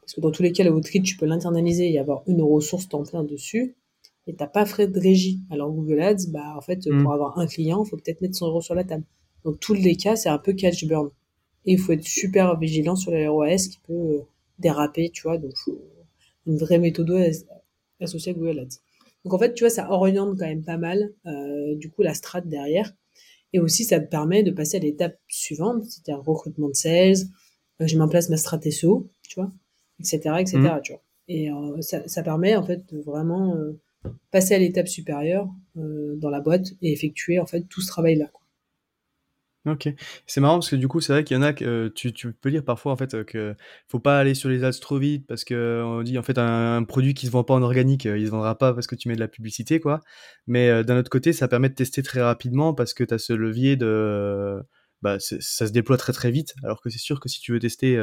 Parce 0.00 0.14
que 0.14 0.20
dans 0.20 0.30
tous 0.30 0.42
les 0.42 0.52
cas, 0.52 0.64
la 0.64 0.72
outreach, 0.72 1.02
tu 1.02 1.16
peux 1.16 1.26
l'internaliser 1.26 1.92
et 1.92 1.98
avoir 1.98 2.22
une 2.26 2.40
ressource 2.40 2.88
temps 2.88 3.02
plein 3.02 3.24
dessus. 3.24 3.76
Et 4.26 4.34
t'as 4.34 4.46
pas 4.46 4.64
frais 4.64 4.88
de 4.88 4.98
régie. 4.98 5.40
Alors 5.50 5.70
Google 5.70 6.00
Ads, 6.00 6.28
bah 6.28 6.54
en 6.56 6.60
fait, 6.62 6.86
mm. 6.86 7.02
pour 7.02 7.12
avoir 7.12 7.38
un 7.38 7.46
client, 7.46 7.84
il 7.84 7.88
faut 7.88 7.96
peut-être 7.96 8.20
mettre 8.22 8.36
100 8.36 8.48
euros 8.48 8.62
sur 8.62 8.74
la 8.74 8.84
table. 8.84 9.04
Dans 9.44 9.52
tous 9.52 9.74
les 9.74 9.96
cas, 9.96 10.16
c'est 10.16 10.28
un 10.28 10.38
peu 10.38 10.52
cash 10.54 10.84
burn. 10.86 11.10
Et 11.66 11.72
il 11.72 11.78
faut 11.78 11.92
être 11.92 12.04
super 12.04 12.58
vigilant 12.58 12.96
sur 12.96 13.10
les 13.10 13.28
ROAS 13.28 13.68
qui 13.70 13.78
peut 13.86 13.92
euh, 13.92 14.20
déraper, 14.58 15.10
tu 15.10 15.22
vois. 15.22 15.36
Donc, 15.36 15.52
une 16.46 16.56
vraie 16.56 16.78
méthode 16.78 17.10
associé 18.00 18.32
à 18.32 18.34
Google 18.34 18.60
Ads. 18.60 18.78
Donc 19.24 19.34
en 19.34 19.38
fait, 19.38 19.54
tu 19.54 19.64
vois, 19.64 19.70
ça 19.70 19.90
oriente 19.90 20.38
quand 20.38 20.46
même 20.46 20.64
pas 20.64 20.78
mal 20.78 21.12
euh, 21.26 21.74
du 21.76 21.90
coup 21.90 22.02
la 22.02 22.14
strat 22.14 22.40
derrière. 22.40 22.92
Et 23.52 23.60
aussi, 23.60 23.84
ça 23.84 23.98
me 23.98 24.06
permet 24.06 24.42
de 24.42 24.50
passer 24.50 24.76
à 24.76 24.80
l'étape 24.80 25.18
suivante, 25.28 25.84
c'est-à-dire 25.84 26.22
recrutement 26.22 26.68
de 26.68 26.74
sales, 26.74 27.16
euh, 27.80 27.86
je 27.86 27.96
mets 27.96 28.02
en 28.02 28.08
place 28.08 28.28
ma 28.28 28.36
strat 28.36 28.60
SEO, 28.70 29.10
tu 29.22 29.40
vois, 29.40 29.52
etc., 30.00 30.18
etc., 30.38 30.58
mmh. 30.58 30.80
tu 30.82 30.92
vois. 30.92 31.02
Et 31.28 31.50
euh, 31.50 31.80
ça, 31.80 32.06
ça, 32.08 32.22
permet 32.22 32.56
en 32.56 32.64
fait 32.64 32.86
de 32.92 33.00
vraiment 33.00 33.54
euh, 33.56 33.78
passer 34.30 34.54
à 34.54 34.58
l'étape 34.58 34.88
supérieure 34.88 35.48
dans 35.74 36.30
la 36.30 36.40
boîte 36.40 36.72
et 36.82 36.92
effectuer 36.92 37.38
en 37.38 37.46
fait 37.46 37.62
tout 37.68 37.80
ce 37.80 37.86
travail-là. 37.86 38.30
Ok, 39.68 39.88
c'est 40.26 40.40
marrant 40.40 40.54
parce 40.54 40.70
que 40.70 40.76
du 40.76 40.88
coup, 40.88 41.00
c'est 41.00 41.12
vrai 41.12 41.24
qu'il 41.24 41.36
y 41.36 41.38
en 41.38 41.42
a 41.42 41.52
que 41.52 41.64
euh, 41.64 41.90
tu, 41.94 42.12
peux 42.32 42.48
lire 42.48 42.64
parfois 42.64 42.92
en 42.92 42.96
fait 42.96 43.14
euh, 43.14 43.24
que 43.24 43.54
faut 43.86 43.98
pas 44.00 44.18
aller 44.18 44.34
sur 44.34 44.48
les 44.48 44.64
ads 44.64 44.72
trop 44.80 44.98
vite 44.98 45.26
parce 45.26 45.44
que 45.44 45.82
on 45.84 46.02
dit 46.02 46.16
en 46.18 46.22
fait 46.22 46.38
un, 46.38 46.82
produit 46.84 47.12
qui 47.12 47.26
se 47.26 47.30
vend 47.30 47.44
pas 47.44 47.54
en 47.54 47.62
organique, 47.62 48.06
euh, 48.06 48.18
il 48.18 48.26
se 48.26 48.30
vendra 48.30 48.56
pas 48.56 48.72
parce 48.72 48.86
que 48.86 48.94
tu 48.94 49.08
mets 49.08 49.14
de 49.14 49.20
la 49.20 49.28
publicité 49.28 49.78
quoi. 49.80 50.00
Mais 50.46 50.84
d'un 50.84 50.98
autre 50.98 51.10
côté, 51.10 51.32
ça 51.32 51.48
permet 51.48 51.68
de 51.68 51.74
tester 51.74 52.02
très 52.02 52.22
rapidement 52.22 52.72
parce 52.72 52.94
que 52.94 53.04
tu 53.04 53.12
as 53.12 53.18
ce 53.18 53.32
levier 53.32 53.76
de 53.76 54.62
bah 55.02 55.18
ça 55.20 55.66
se 55.66 55.72
déploie 55.72 55.96
très 55.98 56.12
très 56.12 56.30
vite. 56.30 56.54
Alors 56.64 56.80
que 56.80 56.88
c'est 56.90 56.98
sûr 56.98 57.20
que 57.20 57.28
si 57.28 57.40
tu 57.40 57.52
veux 57.52 57.58
tester 57.58 57.96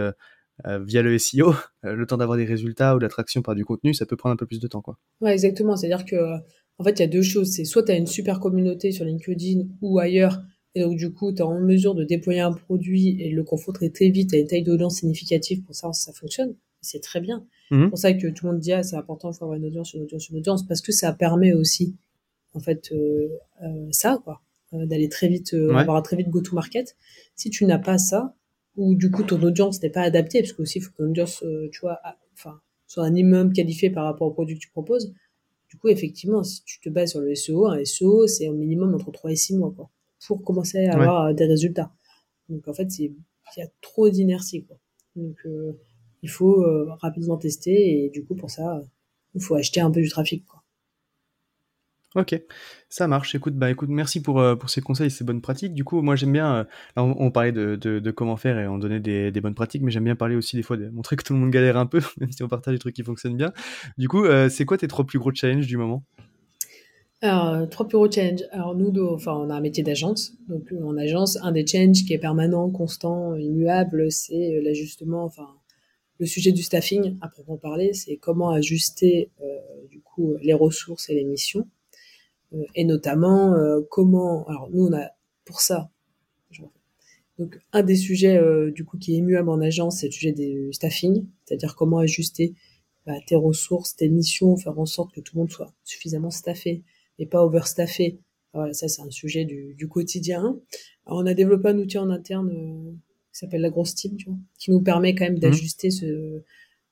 via 0.65 1.01
le 1.01 1.17
SEO, 1.17 1.55
le 1.83 2.05
temps 2.05 2.17
d'avoir 2.17 2.37
des 2.37 2.45
résultats 2.45 2.95
ou 2.95 2.99
l'attraction 2.99 3.41
par 3.41 3.55
du 3.55 3.65
contenu, 3.65 3.93
ça 3.93 4.05
peut 4.05 4.15
prendre 4.15 4.33
un 4.33 4.37
peu 4.37 4.45
plus 4.45 4.59
de 4.59 4.67
temps 4.67 4.81
quoi. 4.81 4.97
Ouais, 5.21 5.33
exactement. 5.33 5.75
C'est-à-dire 5.75 6.05
que 6.05 6.15
en 6.77 6.83
fait, 6.83 6.91
il 6.91 6.99
y 6.99 7.03
a 7.03 7.07
deux 7.07 7.21
choses. 7.21 7.51
C'est 7.51 7.65
soit 7.65 7.83
tu 7.83 7.91
as 7.91 7.95
une 7.95 8.07
super 8.07 8.39
communauté 8.39 8.91
sur 8.91 9.05
LinkedIn 9.05 9.67
ou 9.81 9.99
ailleurs 9.99 10.41
et 10.75 10.81
donc, 10.81 10.97
du 10.97 11.11
coup, 11.11 11.31
tu 11.31 11.37
es 11.37 11.41
en 11.41 11.57
mesure 11.59 11.95
de 11.95 12.03
déployer 12.03 12.41
un 12.41 12.51
produit 12.51 13.21
et 13.21 13.31
le 13.31 13.43
confronter 13.43 13.89
très 13.91 14.09
vite 14.09 14.33
à 14.33 14.37
une 14.37 14.47
taille 14.47 14.63
d'audience 14.63 14.97
significative 14.97 15.63
pour 15.63 15.73
savoir 15.73 15.95
si 15.95 16.03
ça 16.03 16.11
fonctionne. 16.11 16.53
C'est 16.81 17.01
très 17.01 17.21
bien. 17.21 17.45
Mhm. 17.71 17.83
C'est 17.83 17.89
pour 17.89 17.97
ça 17.97 18.13
que 18.13 18.27
tout 18.27 18.45
le 18.45 18.51
monde 18.51 18.61
dit, 18.61 18.73
ah, 18.73 18.83
c'est 18.83 18.97
important, 18.97 19.31
il 19.31 19.37
faut 19.37 19.45
avoir 19.45 19.57
une 19.57 19.65
audience, 19.65 19.93
une 19.93 20.03
audience, 20.03 20.29
une 20.29 20.37
audience, 20.37 20.67
parce 20.67 20.81
que 20.81 20.91
ça 20.91 21.13
permet 21.13 21.53
aussi, 21.53 21.95
en 22.53 22.59
fait, 22.59 22.91
euh, 22.91 23.29
euh, 23.63 23.87
ça, 23.91 24.19
quoi, 24.23 24.41
euh, 24.73 24.85
d'aller 24.85 25.07
très 25.07 25.29
vite, 25.29 25.53
avoir 25.53 25.95
un 25.95 26.01
très 26.01 26.17
vite 26.17 26.29
go-to-market. 26.29 26.97
Si 27.35 27.49
tu 27.49 27.65
n'as 27.65 27.79
pas 27.79 27.97
ça, 27.97 28.35
ou 28.75 28.95
du 28.95 29.09
coup, 29.09 29.23
ton 29.23 29.41
audience 29.41 29.81
n'est 29.81 29.89
pas 29.89 30.01
adaptée, 30.01 30.41
parce 30.41 30.51
qu'aussi, 30.51 30.79
il 30.79 30.81
faut 30.81 30.91
que 30.91 30.97
ton 30.97 31.09
audience, 31.09 31.41
tu 31.71 31.79
vois, 31.79 31.99
enfin, 32.33 32.59
soit 32.85 33.05
un 33.05 33.11
minimum 33.11 33.53
qualifié 33.53 33.89
par 33.89 34.03
rapport 34.03 34.27
au 34.27 34.31
produit 34.31 34.55
que 34.55 34.61
tu 34.61 34.69
proposes. 34.69 35.13
Du 35.69 35.77
coup, 35.77 35.87
effectivement, 35.87 36.43
si 36.43 36.63
tu 36.65 36.81
te 36.81 36.89
bases 36.89 37.11
sur 37.11 37.21
le 37.21 37.33
SEO, 37.33 37.67
un 37.67 37.83
SEO, 37.85 38.27
c'est 38.27 38.49
au 38.49 38.53
minimum 38.53 38.93
entre 38.93 39.09
3 39.11 39.31
et 39.31 39.35
6 39.37 39.55
mois, 39.55 39.73
quoi 39.75 39.89
pour 40.27 40.43
commencer 40.43 40.85
à 40.87 40.93
avoir 40.95 41.27
euh, 41.27 41.33
des 41.33 41.45
résultats. 41.45 41.91
Donc 42.49 42.67
en 42.67 42.73
fait, 42.73 42.99
il 42.99 43.13
y 43.57 43.61
a 43.61 43.67
trop 43.81 44.09
d'inertie. 44.09 44.65
Donc 45.15 45.37
euh, 45.45 45.79
il 46.21 46.29
faut 46.29 46.63
euh, 46.63 46.87
rapidement 46.99 47.37
tester 47.37 48.05
et 48.05 48.09
du 48.09 48.25
coup 48.25 48.35
pour 48.35 48.49
ça, 48.49 48.81
il 49.33 49.41
faut 49.41 49.55
acheter 49.55 49.81
un 49.81 49.91
peu 49.91 50.01
du 50.01 50.09
trafic. 50.09 50.45
Quoi. 50.45 50.65
Ok, 52.15 52.41
ça 52.87 53.07
marche. 53.07 53.35
Écoute, 53.35 53.55
bah 53.55 53.69
écoute, 53.69 53.89
merci 53.89 54.21
pour, 54.21 54.39
euh, 54.39 54.55
pour 54.55 54.69
ces 54.69 54.79
conseils, 54.79 55.11
ces 55.11 55.25
bonnes 55.25 55.41
pratiques. 55.41 55.73
Du 55.73 55.83
coup, 55.83 56.01
moi 56.01 56.15
j'aime 56.15 56.31
bien. 56.31 56.55
Euh, 56.55 56.63
on, 56.95 57.13
on, 57.19 57.29
parlait 57.29 57.51
de, 57.51 57.75
de, 57.75 57.99
de, 57.99 58.11
comment 58.11 58.37
faire 58.37 58.57
et 58.57 58.67
on 58.69 58.77
donnait 58.77 59.01
des, 59.01 59.31
des 59.31 59.41
bonnes 59.41 59.53
pratiques, 59.53 59.81
mais 59.81 59.91
j'aime 59.91 60.05
bien 60.05 60.15
parler 60.15 60.37
aussi 60.37 60.55
des 60.55 60.63
fois 60.63 60.77
de 60.77 60.89
montrer 60.89 61.17
que 61.17 61.23
tout 61.23 61.33
le 61.33 61.39
monde 61.39 61.51
galère 61.51 61.75
un 61.75 61.85
peu, 61.85 61.99
même 62.21 62.31
si 62.31 62.41
on 62.41 62.47
partage 62.47 62.73
des 62.73 62.79
trucs 62.79 62.95
qui 62.95 63.03
fonctionnent 63.03 63.35
bien. 63.35 63.51
Du 63.97 64.07
coup, 64.07 64.23
euh, 64.23 64.47
c'est 64.47 64.63
quoi 64.63 64.77
tes 64.77 64.87
trois 64.87 65.05
plus 65.05 65.19
gros 65.19 65.33
challenges 65.33 65.67
du 65.67 65.75
moment? 65.75 66.05
Alors, 67.25 67.69
trois 67.69 67.87
plus 67.87 67.97
gros 67.97 68.11
challenges. 68.11 68.45
Alors, 68.51 68.75
nous, 68.75 68.91
enfin, 69.07 69.33
on 69.33 69.49
a 69.49 69.55
un 69.55 69.61
métier 69.61 69.83
d'agence. 69.83 70.33
Donc, 70.47 70.71
en 70.83 70.97
agence, 70.97 71.37
un 71.41 71.51
des 71.51 71.65
challenges 71.65 72.05
qui 72.05 72.13
est 72.13 72.19
permanent, 72.19 72.69
constant, 72.69 73.35
immuable, 73.35 74.11
c'est 74.11 74.59
l'ajustement, 74.61 75.23
enfin, 75.23 75.47
le 76.19 76.25
sujet 76.25 76.51
du 76.51 76.63
staffing, 76.63 77.17
à 77.21 77.27
proprement 77.27 77.57
parler, 77.57 77.93
c'est 77.93 78.17
comment 78.17 78.51
ajuster, 78.51 79.31
euh, 79.41 79.59
du 79.89 79.99
coup, 80.01 80.35
les 80.41 80.53
ressources 80.53 81.09
et 81.09 81.15
les 81.15 81.25
missions. 81.25 81.67
Euh, 82.55 82.63
et 82.75 82.83
notamment 82.83 83.53
euh, 83.53 83.81
comment. 83.89 84.45
Alors 84.47 84.69
nous 84.71 84.85
on 84.85 84.93
a 84.93 85.09
pour 85.45 85.61
ça. 85.61 85.89
Donc 87.37 87.59
un 87.73 87.83
des 87.83 87.97
sujets 87.97 88.37
euh, 88.37 88.71
du 88.71 88.85
coup 88.85 88.97
qui 88.97 89.13
est 89.13 89.17
émuable 89.17 89.49
en 89.49 89.59
agence, 89.59 89.99
c'est 89.99 90.07
le 90.07 90.13
sujet 90.13 90.31
des 90.31 90.69
staffing, 90.71 91.25
c'est-à-dire 91.43 91.75
comment 91.75 91.97
ajuster 91.97 92.53
bah, 93.05 93.15
tes 93.27 93.35
ressources, 93.35 93.93
tes 93.97 94.07
missions, 94.07 94.55
faire 94.55 94.79
en 94.79 94.85
sorte 94.85 95.13
que 95.13 95.19
tout 95.19 95.35
le 95.35 95.41
monde 95.41 95.51
soit 95.51 95.73
suffisamment 95.83 96.31
staffé 96.31 96.83
et 97.19 97.25
pas 97.25 97.43
overstaffé. 97.43 98.19
Voilà, 98.53 98.73
ça 98.73 98.87
c'est 98.87 99.01
un 99.01 99.11
sujet 99.11 99.45
du, 99.45 99.73
du 99.75 99.87
quotidien. 99.87 100.59
Alors, 101.05 101.19
on 101.19 101.25
a 101.25 101.33
développé 101.33 101.69
un 101.69 101.77
outil 101.77 101.97
en 101.97 102.09
interne 102.09 102.49
euh, 102.49 102.91
qui 103.33 103.39
s'appelle 103.39 103.61
la 103.61 103.69
grosse 103.69 103.95
team, 103.95 104.15
tu 104.15 104.25
vois, 104.25 104.37
qui 104.57 104.71
nous 104.71 104.81
permet 104.81 105.13
quand 105.13 105.25
même 105.25 105.35
mmh. 105.35 105.39
d'ajuster 105.39 105.91
ce 105.91 106.41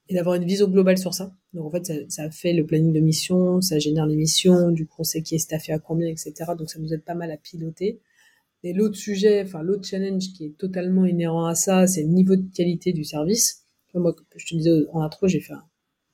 et 0.09 0.15
d'avoir 0.15 0.35
une 0.35 0.45
vision 0.45 0.67
globale 0.67 0.97
sur 0.97 1.13
ça. 1.13 1.33
Donc 1.53 1.65
en 1.65 1.71
fait, 1.71 1.85
ça, 1.85 1.93
ça, 2.09 2.29
fait 2.29 2.51
le 2.51 2.65
planning 2.65 2.91
de 2.91 2.99
mission, 2.99 3.61
ça 3.61 3.79
génère 3.79 4.05
les 4.05 4.17
missions, 4.17 4.71
du 4.71 4.85
coup 4.85 4.97
on 4.99 5.03
sait 5.03 5.21
qui 5.21 5.35
est 5.35 5.39
staffé 5.39 5.71
à 5.71 5.79
combien, 5.79 6.09
etc. 6.09 6.33
Donc 6.57 6.69
ça 6.69 6.79
nous 6.79 6.93
aide 6.93 7.03
pas 7.03 7.15
mal 7.15 7.31
à 7.31 7.37
piloter. 7.37 8.01
Et 8.63 8.73
l'autre 8.73 8.95
sujet, 8.95 9.43
enfin 9.43 9.61
l'autre 9.61 9.85
challenge 9.85 10.33
qui 10.33 10.45
est 10.45 10.57
totalement 10.57 11.05
inhérent 11.05 11.45
à 11.45 11.55
ça, 11.55 11.87
c'est 11.87 12.03
le 12.03 12.09
niveau 12.09 12.35
de 12.35 12.45
qualité 12.53 12.93
du 12.93 13.03
service. 13.03 13.65
Moi, 13.93 14.15
je 14.35 14.45
te 14.45 14.55
disais 14.55 14.71
en 14.91 15.01
intro, 15.01 15.27
j'ai 15.27 15.39
fait 15.39 15.53
un, 15.53 15.63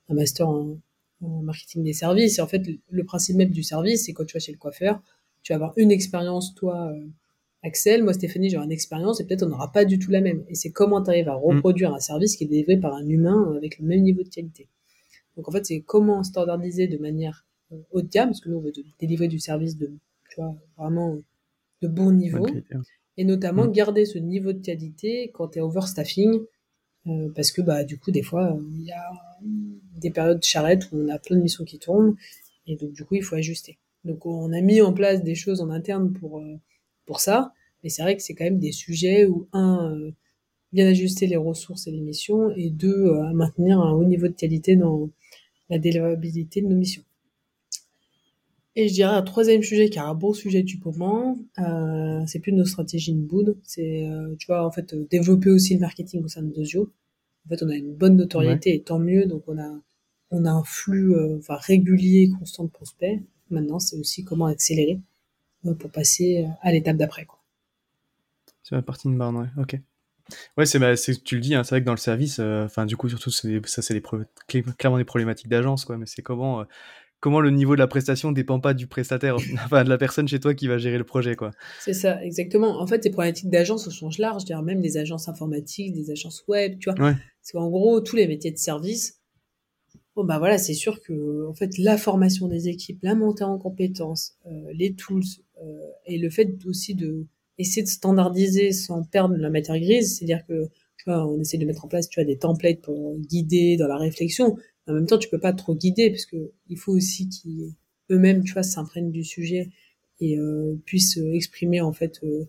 un 0.08 0.14
master 0.14 0.48
en, 0.48 0.78
en, 1.22 1.42
marketing 1.42 1.84
des 1.84 1.92
services. 1.92 2.38
Et 2.38 2.42
en 2.42 2.46
fait, 2.46 2.62
le 2.88 3.04
principe 3.04 3.36
même 3.36 3.50
du 3.50 3.62
service, 3.62 4.06
c'est 4.06 4.12
quand 4.12 4.24
tu 4.24 4.34
vas 4.34 4.40
chez 4.40 4.52
le 4.52 4.58
coiffeur, 4.58 5.02
tu 5.42 5.52
vas 5.52 5.56
avoir 5.56 5.72
une 5.76 5.90
expérience, 5.90 6.54
toi, 6.54 6.90
euh, 6.92 7.06
Axel, 7.62 8.02
moi 8.02 8.12
Stéphanie, 8.14 8.48
j'ai 8.48 8.56
une 8.56 8.72
expérience 8.72 9.20
et 9.20 9.26
peut-être 9.26 9.42
on 9.42 9.48
n'aura 9.48 9.70
pas 9.70 9.84
du 9.84 9.98
tout 9.98 10.10
la 10.10 10.20
même. 10.20 10.44
Et 10.48 10.54
c'est 10.54 10.70
comment 10.70 11.02
tu 11.02 11.10
arrives 11.10 11.28
à 11.28 11.36
mm. 11.36 11.42
reproduire 11.42 11.94
un 11.94 12.00
service 12.00 12.36
qui 12.36 12.44
est 12.44 12.46
délivré 12.46 12.78
par 12.78 12.94
un 12.94 13.06
humain 13.06 13.54
avec 13.56 13.78
le 13.78 13.86
même 13.86 14.02
niveau 14.02 14.22
de 14.22 14.28
qualité. 14.28 14.68
Donc 15.36 15.48
en 15.48 15.52
fait, 15.52 15.66
c'est 15.66 15.80
comment 15.80 16.22
standardiser 16.22 16.86
de 16.88 16.98
manière 16.98 17.46
euh, 17.72 17.76
haut 17.90 18.02
de 18.02 18.08
gamme, 18.08 18.30
parce 18.30 18.40
que 18.40 18.48
nous 18.48 18.56
on 18.56 18.60
veut 18.60 18.72
délivrer 18.98 19.28
du 19.28 19.38
service 19.38 19.76
de, 19.76 19.92
tu 20.30 20.40
vois, 20.40 20.54
vraiment 20.76 21.18
de 21.82 21.88
bon 21.88 22.12
niveau, 22.12 22.46
et 23.16 23.24
notamment 23.24 23.66
mm. 23.66 23.72
garder 23.72 24.06
ce 24.06 24.18
niveau 24.18 24.52
de 24.52 24.60
qualité 24.60 25.30
quand 25.34 25.48
tu 25.48 25.58
es 25.58 25.62
overstaffing, 25.62 26.34
euh, 26.34 26.44
parce 27.34 27.50
que 27.50 27.62
bah 27.62 27.84
du 27.84 27.98
coup 27.98 28.10
des 28.10 28.22
fois 28.22 28.56
il 28.76 28.84
y 28.84 28.92
a 28.92 29.10
des 29.98 30.10
périodes 30.10 30.42
charrettes 30.42 30.90
où 30.92 30.98
on 30.98 31.08
a 31.08 31.18
plein 31.18 31.36
de 31.36 31.42
missions 31.42 31.64
qui 31.64 31.78
tournent, 31.78 32.16
et 32.66 32.76
donc 32.76 32.92
du 32.92 33.04
coup 33.04 33.14
il 33.14 33.22
faut 33.22 33.36
ajuster. 33.36 33.78
Donc 34.04 34.26
on 34.26 34.52
a 34.52 34.60
mis 34.60 34.80
en 34.80 34.92
place 34.92 35.22
des 35.22 35.34
choses 35.34 35.60
en 35.60 35.70
interne 35.70 36.12
pour 36.12 36.40
euh, 36.40 36.56
pour 37.06 37.20
ça. 37.20 37.52
Mais 37.82 37.88
c'est 37.90 38.02
vrai 38.02 38.16
que 38.16 38.22
c'est 38.22 38.34
quand 38.34 38.44
même 38.44 38.58
des 38.58 38.72
sujets 38.72 39.26
où, 39.26 39.48
un, 39.52 39.90
euh, 39.92 40.12
bien 40.72 40.86
ajuster 40.86 41.26
les 41.26 41.36
ressources 41.36 41.86
et 41.86 41.90
les 41.90 42.00
missions, 42.00 42.50
et 42.54 42.70
deux, 42.70 43.06
euh, 43.06 43.32
maintenir 43.32 43.80
un 43.80 43.92
haut 43.92 44.04
niveau 44.04 44.28
de 44.28 44.34
qualité 44.34 44.76
dans 44.76 45.10
la 45.70 45.78
délivrabilité 45.78 46.60
de 46.62 46.66
nos 46.68 46.76
missions. 46.76 47.02
Et 48.76 48.88
je 48.88 48.94
dirais 48.94 49.14
un 49.14 49.22
troisième 49.22 49.62
sujet 49.62 49.90
qui 49.90 49.98
est 49.98 50.02
un 50.02 50.14
bon 50.14 50.32
sujet 50.32 50.62
du 50.62 50.78
moment, 50.84 51.38
euh, 51.58 52.22
c'est 52.26 52.38
plus 52.38 52.52
nos 52.52 52.64
stratégies 52.64 53.14
boud, 53.14 53.58
c'est, 53.64 54.06
euh, 54.08 54.34
tu 54.38 54.46
vois, 54.46 54.64
en 54.64 54.70
fait, 54.70 54.94
développer 55.10 55.50
aussi 55.50 55.74
le 55.74 55.80
marketing 55.80 56.22
au 56.24 56.28
sein 56.28 56.42
de 56.42 56.52
Dosio. 56.52 56.92
En 57.46 57.48
fait, 57.48 57.62
on 57.64 57.68
a 57.68 57.74
une 57.74 57.92
bonne 57.92 58.16
notoriété 58.16 58.74
et 58.74 58.82
tant 58.82 58.98
mieux, 58.98 59.26
donc 59.26 59.42
on 59.48 59.58
a, 59.58 59.80
on 60.30 60.44
a 60.44 60.50
un 60.50 60.62
flux 60.62 61.14
enfin, 61.38 61.56
régulier, 61.56 62.30
constant 62.38 62.64
de 62.64 62.70
prospects. 62.70 63.20
Maintenant, 63.50 63.80
c'est 63.80 63.96
aussi 63.96 64.22
comment 64.24 64.46
accélérer 64.46 65.00
pour 65.78 65.90
passer 65.90 66.46
à 66.60 66.70
l'étape 66.70 66.96
d'après. 66.96 67.26
C'est 68.62 68.76
la 68.76 68.82
partie 68.82 69.08
de 69.08 69.14
barne, 69.14 69.36
ouais. 69.36 69.48
Ok. 69.56 69.76
Ouais, 70.56 70.66
c'est, 70.66 70.78
bah, 70.78 70.94
tu 70.96 71.34
le 71.34 71.40
dis, 71.40 71.54
hein, 71.54 71.64
c'est 71.64 71.70
vrai 71.70 71.80
que 71.80 71.86
dans 71.86 71.92
le 71.92 71.98
service, 71.98 72.38
euh, 72.38 72.64
enfin, 72.64 72.86
du 72.86 72.96
coup, 72.96 73.08
surtout, 73.08 73.30
ça, 73.30 73.82
c'est 73.82 73.94
des 73.94 74.02
clairement 74.46 74.98
des 74.98 75.04
problématiques 75.04 75.48
d'agence, 75.48 75.84
quoi. 75.84 75.96
Mais 75.98 76.06
c'est 76.06 76.22
comment, 76.22 76.60
euh, 76.60 76.64
comment 77.20 77.40
le 77.40 77.50
niveau 77.50 77.74
de 77.74 77.80
la 77.80 77.86
prestation 77.86 78.32
dépend 78.32 78.60
pas 78.60 78.74
du 78.74 78.86
prestataire, 78.86 79.36
enfin, 79.64 79.84
de 79.84 79.88
la 79.88 79.98
personne 79.98 80.26
chez 80.26 80.40
toi 80.40 80.54
qui 80.54 80.66
va 80.66 80.78
gérer 80.78 80.98
le 80.98 81.04
projet, 81.04 81.36
quoi. 81.36 81.52
C'est 81.80 81.92
ça, 81.92 82.22
exactement. 82.24 82.80
En 82.80 82.86
fait, 82.86 83.04
les 83.04 83.10
problématiques 83.10 83.50
d'agence 83.50 83.86
au 83.86 83.90
sens 83.90 84.18
large, 84.18 84.42
je 84.48 84.54
même 84.54 84.80
des 84.80 84.96
agences 84.96 85.28
informatiques, 85.28 85.92
des 85.92 86.10
agences 86.10 86.44
web, 86.48 86.78
tu 86.78 86.90
vois. 86.90 87.00
Ouais. 87.00 87.14
Parce 87.14 87.52
qu'en 87.52 87.68
gros, 87.68 88.00
tous 88.00 88.16
les 88.16 88.26
métiers 88.26 88.50
de 88.50 88.58
service, 88.58 89.20
Bon 90.16 90.24
bah 90.24 90.38
voilà, 90.38 90.58
c'est 90.58 90.74
sûr 90.74 91.00
que 91.00 91.46
en 91.46 91.54
fait 91.54 91.78
la 91.78 91.96
formation 91.96 92.48
des 92.48 92.68
équipes, 92.68 92.98
la 93.02 93.14
montée 93.14 93.44
en 93.44 93.58
compétences, 93.58 94.34
euh, 94.46 94.50
les 94.74 94.94
tools 94.94 95.22
euh, 95.62 95.78
et 96.04 96.18
le 96.18 96.28
fait 96.30 96.58
aussi 96.66 96.94
de 96.94 97.26
essayer 97.58 97.82
de 97.82 97.88
standardiser 97.88 98.72
sans 98.72 99.04
perdre 99.04 99.36
la 99.36 99.50
matière 99.50 99.78
grise, 99.78 100.16
c'est-à-dire 100.16 100.44
que 100.46 100.68
tu 100.96 101.04
vois, 101.06 101.26
on 101.26 101.40
essaie 101.40 101.58
de 101.58 101.64
mettre 101.64 101.84
en 101.84 101.88
place 101.88 102.08
tu 102.08 102.20
vois 102.20 102.26
des 102.26 102.38
templates 102.38 102.80
pour 102.80 103.16
guider 103.18 103.76
dans 103.76 103.86
la 103.86 103.96
réflexion. 103.96 104.56
En 104.90 104.94
même 104.94 105.06
temps, 105.06 105.18
tu 105.18 105.28
peux 105.28 105.40
pas 105.40 105.52
trop 105.52 105.74
guider 105.74 106.10
parce 106.10 106.26
que 106.26 106.52
il 106.68 106.78
faut 106.78 106.92
aussi 106.92 107.28
qu'ils 107.28 107.72
eux-mêmes 108.10 108.42
tu 108.44 108.52
vois 108.52 108.62
s'imprègnent 108.62 109.12
du 109.12 109.24
sujet 109.24 109.70
et 110.20 110.38
euh, 110.38 110.74
puissent 110.84 111.16
exprimer 111.16 111.80
en 111.80 111.92
fait 111.92 112.20
euh, 112.24 112.44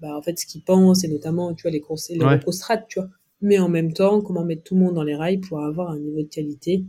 bah, 0.00 0.16
en 0.16 0.22
fait 0.22 0.38
ce 0.38 0.46
qu'ils 0.46 0.62
pensent 0.62 1.04
et 1.04 1.08
notamment 1.08 1.54
tu 1.54 1.62
vois 1.62 1.70
les 1.70 1.80
conseils 1.80 2.18
les 2.18 2.24
ouais. 2.24 2.40
tu 2.88 2.98
vois 2.98 3.08
mais 3.40 3.58
en 3.58 3.68
même 3.68 3.92
temps, 3.92 4.22
comment 4.22 4.44
mettre 4.44 4.62
tout 4.62 4.74
le 4.74 4.80
monde 4.80 4.94
dans 4.94 5.02
les 5.02 5.14
rails 5.14 5.38
pour 5.38 5.60
avoir 5.62 5.90
un 5.90 5.98
niveau 5.98 6.22
de 6.22 6.28
qualité 6.28 6.84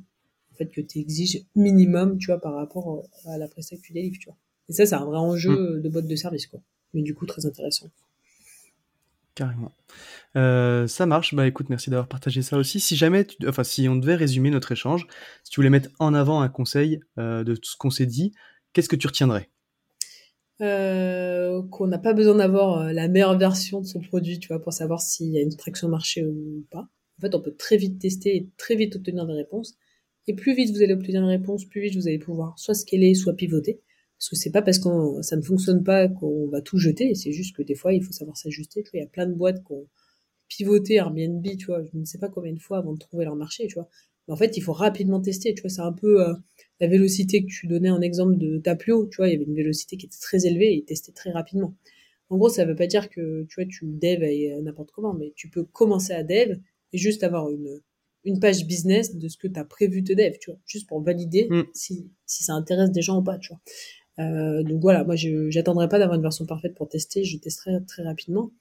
en 0.53 0.55
fait 0.55 0.67
que 0.67 0.81
tu 0.81 0.99
exiges 0.99 1.43
minimum, 1.55 2.17
tu 2.17 2.27
vois, 2.27 2.39
par 2.39 2.55
rapport 2.55 3.03
à 3.25 3.37
la 3.37 3.47
prestation 3.47 3.77
que 3.77 3.87
tu 3.87 3.93
délivres, 3.93 4.17
tu 4.19 4.25
vois. 4.25 4.37
Et 4.69 4.73
ça, 4.73 4.85
c'est 4.85 4.95
un 4.95 5.05
vrai 5.05 5.17
enjeu 5.17 5.77
mm. 5.77 5.81
de 5.81 5.89
boîte 5.89 6.07
de 6.07 6.15
service, 6.15 6.47
quoi. 6.47 6.59
Mais 6.93 7.01
du 7.01 7.13
coup, 7.13 7.25
très 7.25 7.45
intéressant. 7.45 7.89
Carrément. 9.37 9.71
Euh, 10.35 10.87
ça 10.87 11.05
marche. 11.05 11.35
Bah 11.35 11.45
écoute, 11.45 11.69
merci 11.69 11.91
d'avoir 11.91 12.07
partagé 12.07 12.41
ça 12.41 12.57
aussi. 12.57 12.79
Si 12.79 12.95
jamais, 12.95 13.27
enfin, 13.47 13.63
si 13.63 13.87
on 13.87 13.95
devait 13.95 14.15
résumer 14.15 14.49
notre 14.49 14.71
échange, 14.71 15.05
si 15.43 15.51
tu 15.51 15.59
voulais 15.59 15.69
mettre 15.69 15.89
en 15.99 16.15
avant 16.15 16.41
un 16.41 16.49
conseil 16.49 17.01
euh, 17.19 17.43
de 17.43 17.53
tout 17.53 17.69
ce 17.69 17.77
qu'on 17.77 17.91
s'est 17.91 18.07
dit, 18.07 18.33
qu'est-ce 18.73 18.89
que 18.89 18.95
tu 18.95 19.05
retiendrais? 19.05 19.51
Euh, 20.61 21.61
qu'on 21.69 21.85
n'a 21.85 21.99
pas 21.99 22.13
besoin 22.13 22.33
d'avoir 22.33 22.91
la 22.91 23.07
meilleure 23.07 23.37
version 23.37 23.79
de 23.79 23.85
son 23.85 23.99
produit, 23.99 24.39
tu 24.39 24.47
vois, 24.47 24.59
pour 24.59 24.73
savoir 24.73 25.01
s'il 25.01 25.31
y 25.31 25.37
a 25.37 25.41
une 25.43 25.55
traction 25.55 25.87
marché 25.87 26.25
ou 26.25 26.65
pas. 26.71 26.89
En 27.19 27.21
fait, 27.21 27.35
on 27.35 27.39
peut 27.39 27.53
très 27.55 27.77
vite 27.77 27.99
tester 27.99 28.35
et 28.35 28.49
très 28.57 28.75
vite 28.75 28.95
obtenir 28.95 29.27
des 29.27 29.33
réponses. 29.33 29.77
Et 30.25 30.33
plus 30.33 30.55
vite 30.55 30.75
vous 30.75 30.81
allez 30.81 30.93
obtenir 30.93 31.21
des 31.21 31.27
réponses, 31.27 31.63
plus 31.65 31.81
vite 31.81 31.95
vous 31.95 32.07
allez 32.07 32.17
pouvoir 32.17 32.57
soit 32.57 32.73
scaler, 32.73 33.13
soit 33.13 33.33
pivoter. 33.33 33.81
Parce 34.17 34.29
que 34.29 34.35
c'est 34.35 34.51
pas 34.51 34.61
parce 34.61 34.79
que 34.79 34.89
ça 35.21 35.35
ne 35.35 35.41
fonctionne 35.41 35.83
pas 35.83 36.07
qu'on 36.07 36.47
va 36.47 36.61
tout 36.61 36.77
jeter. 36.77 37.13
C'est 37.13 37.31
juste 37.31 37.55
que 37.55 37.61
des 37.61 37.75
fois, 37.75 37.93
il 37.93 38.03
faut 38.03 38.11
savoir 38.11 38.35
s'ajuster. 38.35 38.83
Tu 38.83 38.89
vois, 38.91 38.99
il 38.99 39.03
y 39.03 39.05
a 39.05 39.09
plein 39.09 39.27
de 39.27 39.33
boîtes 39.33 39.63
qui 39.63 39.73
ont 39.73 39.87
pivoté 40.47 40.95
Airbnb, 40.95 41.45
tu 41.57 41.67
vois. 41.67 41.83
Je 41.83 41.97
ne 41.97 42.05
sais 42.05 42.17
pas 42.17 42.29
combien 42.29 42.53
de 42.53 42.59
fois 42.59 42.79
avant 42.79 42.93
de 42.93 42.99
trouver 42.99 43.25
leur 43.25 43.35
marché, 43.35 43.67
tu 43.67 43.75
vois. 43.75 43.87
Mais 44.27 44.33
en 44.33 44.37
fait, 44.37 44.57
il 44.57 44.61
faut 44.61 44.73
rapidement 44.73 45.21
tester. 45.21 45.53
Tu 45.53 45.61
vois, 45.61 45.69
c'est 45.69 45.81
un 45.81 45.93
peu, 45.93 46.27
euh, 46.27 46.33
la 46.79 46.87
vélocité 46.87 47.43
que 47.43 47.47
tu 47.47 47.67
donnais 47.67 47.89
en 47.91 48.01
exemple 48.01 48.37
de 48.37 48.57
Tapio, 48.57 49.07
tu 49.07 49.17
vois, 49.17 49.27
il 49.27 49.33
y 49.33 49.35
avait 49.35 49.45
une 49.45 49.55
vélocité 49.55 49.97
qui 49.97 50.05
était 50.05 50.19
très 50.19 50.45
élevée 50.45 50.75
et 50.75 50.83
testait 50.83 51.11
très 51.11 51.31
rapidement. 51.31 51.75
En 52.29 52.37
gros, 52.37 52.49
ça 52.49 52.65
veut 52.65 52.75
pas 52.75 52.87
dire 52.87 53.09
que 53.09 53.45
tu 53.45 53.55
vois, 53.55 53.65
tu 53.65 53.85
dev 53.85 54.23
n'importe 54.61 54.91
comment, 54.91 55.13
mais 55.13 55.31
tu 55.35 55.49
peux 55.49 55.63
commencer 55.63 56.13
à 56.13 56.23
dev 56.23 56.57
et 56.93 56.97
juste 56.97 57.23
avoir 57.23 57.49
une, 57.49 57.81
une 58.25 58.39
page 58.39 58.65
business 58.65 59.15
de 59.15 59.27
ce 59.27 59.37
que 59.37 59.47
tu 59.47 59.59
as 59.59 59.63
prévu 59.63 60.01
de 60.01 60.13
dev, 60.13 60.33
tu 60.39 60.51
vois, 60.51 60.59
juste 60.65 60.87
pour 60.87 61.01
valider 61.01 61.47
mm. 61.49 61.63
si, 61.73 62.11
si 62.25 62.43
ça 62.43 62.53
intéresse 62.53 62.91
des 62.91 63.01
gens 63.01 63.19
ou 63.19 63.23
pas, 63.23 63.37
tu 63.37 63.49
vois. 63.49 63.61
Euh, 64.19 64.63
donc 64.63 64.81
voilà, 64.81 65.03
moi 65.03 65.15
je 65.15 65.49
j'attendrai 65.49 65.87
pas 65.87 65.99
d'avoir 65.99 66.15
une 66.15 66.21
version 66.23 66.45
parfaite 66.45 66.75
pour 66.75 66.89
tester, 66.89 67.23
je 67.23 67.37
testerai 67.37 67.83
très 67.87 68.03
rapidement. 68.03 68.51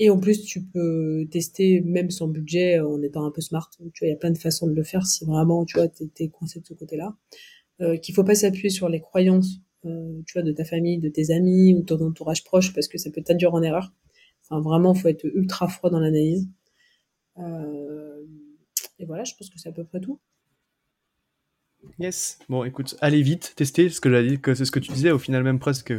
Et 0.00 0.10
en 0.10 0.18
plus, 0.18 0.44
tu 0.44 0.62
peux 0.62 1.26
tester 1.30 1.80
même 1.80 2.10
sans 2.10 2.28
budget 2.28 2.78
en 2.78 3.02
étant 3.02 3.24
un 3.24 3.32
peu 3.32 3.40
smart. 3.40 3.68
Tu 3.70 3.82
vois, 3.82 4.08
il 4.08 4.10
y 4.10 4.12
a 4.12 4.16
plein 4.16 4.30
de 4.30 4.38
façons 4.38 4.68
de 4.68 4.72
le 4.74 4.84
faire 4.84 5.06
si 5.06 5.24
vraiment, 5.24 5.64
tu 5.64 5.76
vois, 5.76 5.88
t'es 5.88 6.28
coincé 6.28 6.60
de 6.60 6.66
ce 6.66 6.74
côté-là. 6.74 7.16
Euh, 7.80 7.96
qu'il 7.96 8.14
faut 8.14 8.24
pas 8.24 8.34
s'appuyer 8.34 8.70
sur 8.70 8.88
les 8.88 9.00
croyances, 9.00 9.60
euh, 9.86 10.20
tu 10.26 10.34
vois, 10.34 10.42
de 10.42 10.52
ta 10.52 10.64
famille, 10.64 10.98
de 10.98 11.08
tes 11.08 11.30
amis 11.32 11.74
ou 11.74 11.80
de 11.80 11.84
ton 11.86 12.04
entourage 12.06 12.44
proche 12.44 12.74
parce 12.74 12.88
que 12.88 12.98
ça 12.98 13.10
peut 13.10 13.22
t'induire 13.22 13.54
en 13.54 13.62
erreur. 13.62 13.92
Enfin, 14.42 14.60
vraiment, 14.60 14.94
faut 14.94 15.08
être 15.08 15.24
ultra 15.24 15.68
froid 15.68 15.90
dans 15.90 16.00
l'analyse. 16.00 16.48
Euh, 17.38 18.24
et 18.98 19.04
voilà, 19.06 19.24
je 19.24 19.34
pense 19.36 19.50
que 19.50 19.58
c'est 19.58 19.68
à 19.68 19.72
peu 19.72 19.84
près 19.84 20.00
tout. 20.00 20.20
Yes. 21.98 22.38
Bon, 22.48 22.64
écoute, 22.64 22.96
allez 23.00 23.22
vite, 23.22 23.54
tester, 23.56 23.88
ce 23.88 24.00
que 24.00 24.10
j'ai 24.10 24.28
dit, 24.28 24.40
que 24.40 24.54
c'est 24.54 24.64
ce 24.64 24.70
que 24.70 24.78
tu 24.78 24.92
disais, 24.92 25.10
au 25.10 25.18
final, 25.18 25.42
même 25.42 25.58
presque, 25.58 25.92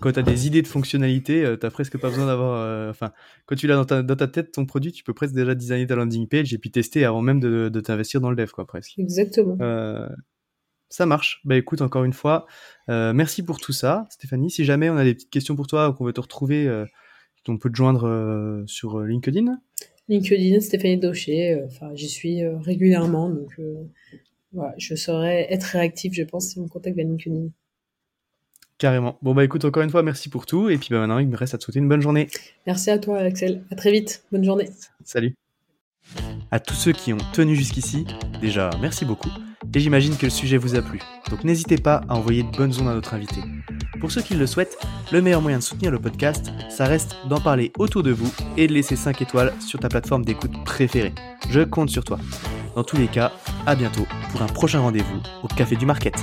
quand 0.00 0.12
tu 0.12 0.18
as 0.18 0.22
des 0.22 0.46
idées 0.46 0.62
de 0.62 0.66
fonctionnalité, 0.66 1.44
euh, 1.44 1.56
tu 1.56 1.68
presque 1.70 1.98
pas 1.98 2.10
besoin 2.10 2.26
d'avoir. 2.26 2.60
Euh, 2.60 2.90
enfin, 2.90 3.12
quand 3.46 3.56
tu 3.56 3.66
l'as 3.66 3.76
dans 3.76 3.84
ta, 3.84 4.02
dans 4.02 4.16
ta 4.16 4.28
tête, 4.28 4.52
ton 4.52 4.66
produit, 4.66 4.92
tu 4.92 5.02
peux 5.02 5.14
presque 5.14 5.34
déjà 5.34 5.54
designer 5.54 5.86
ta 5.86 5.96
landing 5.96 6.28
page 6.28 6.52
et 6.52 6.58
puis 6.58 6.70
tester 6.70 7.04
avant 7.04 7.22
même 7.22 7.40
de, 7.40 7.68
de 7.68 7.80
t'investir 7.80 8.20
dans 8.20 8.30
le 8.30 8.36
dev, 8.36 8.50
quoi, 8.50 8.66
presque. 8.66 8.98
Exactement. 8.98 9.56
Euh, 9.60 10.08
Ça 10.90 11.06
marche. 11.06 11.40
Bah 11.44 11.56
écoute, 11.56 11.80
encore 11.80 12.04
une 12.04 12.12
fois, 12.12 12.46
euh, 12.90 13.12
merci 13.14 13.42
pour 13.42 13.58
tout 13.58 13.72
ça, 13.72 14.06
Stéphanie. 14.10 14.50
Si 14.50 14.64
jamais 14.64 14.90
on 14.90 14.96
a 14.96 15.04
des 15.04 15.14
petites 15.14 15.30
questions 15.30 15.56
pour 15.56 15.66
toi 15.66 15.88
ou 15.88 15.94
qu'on 15.94 16.04
veut 16.04 16.12
te 16.12 16.20
retrouver, 16.20 16.84
on 17.48 17.58
peut 17.58 17.70
te 17.70 17.76
joindre 17.76 18.62
sur 18.66 19.00
LinkedIn. 19.00 19.58
LinkedIn, 20.08 20.60
Stéphanie 20.60 20.98
Daucher. 20.98 21.62
Enfin, 21.64 21.90
j'y 21.94 22.08
suis 22.08 22.46
régulièrement, 22.46 23.30
donc 23.30 23.58
voilà, 24.52 24.74
je 24.78 24.94
saurais 24.94 25.46
être 25.52 25.64
réactif, 25.64 26.14
je 26.14 26.22
pense, 26.22 26.48
si 26.50 26.58
on 26.58 26.62
me 26.62 26.68
contacte 26.68 26.96
via 26.96 27.04
LinkedIn. 27.04 27.48
Carrément. 28.78 29.18
Bon 29.22 29.34
bah 29.34 29.42
écoute, 29.42 29.64
encore 29.64 29.82
une 29.82 29.90
fois, 29.90 30.02
merci 30.02 30.28
pour 30.28 30.44
tout. 30.44 30.68
Et 30.68 30.76
puis 30.76 30.88
bah, 30.90 30.98
maintenant, 30.98 31.18
il 31.18 31.28
me 31.28 31.36
reste 31.36 31.54
à 31.54 31.58
te 31.58 31.64
souhaiter 31.64 31.78
une 31.78 31.88
bonne 31.88 32.02
journée. 32.02 32.28
Merci 32.66 32.90
à 32.90 32.98
toi, 32.98 33.18
Axel. 33.18 33.64
À 33.70 33.74
très 33.74 33.90
vite. 33.90 34.24
Bonne 34.30 34.44
journée. 34.44 34.68
Salut. 35.02 35.34
À 36.50 36.60
tous 36.60 36.74
ceux 36.74 36.92
qui 36.92 37.12
ont 37.12 37.18
tenu 37.32 37.56
jusqu'ici, 37.56 38.06
déjà 38.40 38.70
merci 38.80 39.04
beaucoup 39.04 39.30
et 39.74 39.80
j'imagine 39.80 40.16
que 40.16 40.26
le 40.26 40.30
sujet 40.30 40.56
vous 40.56 40.76
a 40.76 40.82
plu. 40.82 41.00
Donc 41.30 41.42
n'hésitez 41.42 41.76
pas 41.76 42.02
à 42.08 42.14
envoyer 42.14 42.42
de 42.42 42.56
bonnes 42.56 42.72
ondes 42.80 42.88
à 42.88 42.94
notre 42.94 43.14
invité. 43.14 43.40
Pour 44.00 44.12
ceux 44.12 44.22
qui 44.22 44.34
le 44.34 44.46
souhaitent, 44.46 44.78
le 45.10 45.20
meilleur 45.20 45.42
moyen 45.42 45.58
de 45.58 45.62
soutenir 45.62 45.90
le 45.90 45.98
podcast, 45.98 46.50
ça 46.68 46.84
reste 46.84 47.16
d'en 47.28 47.40
parler 47.40 47.72
autour 47.78 48.02
de 48.02 48.12
vous 48.12 48.32
et 48.56 48.66
de 48.66 48.72
laisser 48.72 48.94
5 48.94 49.20
étoiles 49.22 49.52
sur 49.60 49.80
ta 49.80 49.88
plateforme 49.88 50.24
d'écoute 50.24 50.52
préférée. 50.64 51.12
Je 51.50 51.60
compte 51.62 51.90
sur 51.90 52.04
toi. 52.04 52.18
Dans 52.76 52.84
tous 52.84 52.98
les 52.98 53.08
cas, 53.08 53.32
à 53.64 53.74
bientôt 53.74 54.06
pour 54.30 54.42
un 54.42 54.46
prochain 54.48 54.80
rendez-vous 54.80 55.22
au 55.42 55.48
Café 55.48 55.76
du 55.76 55.86
Market. 55.86 56.14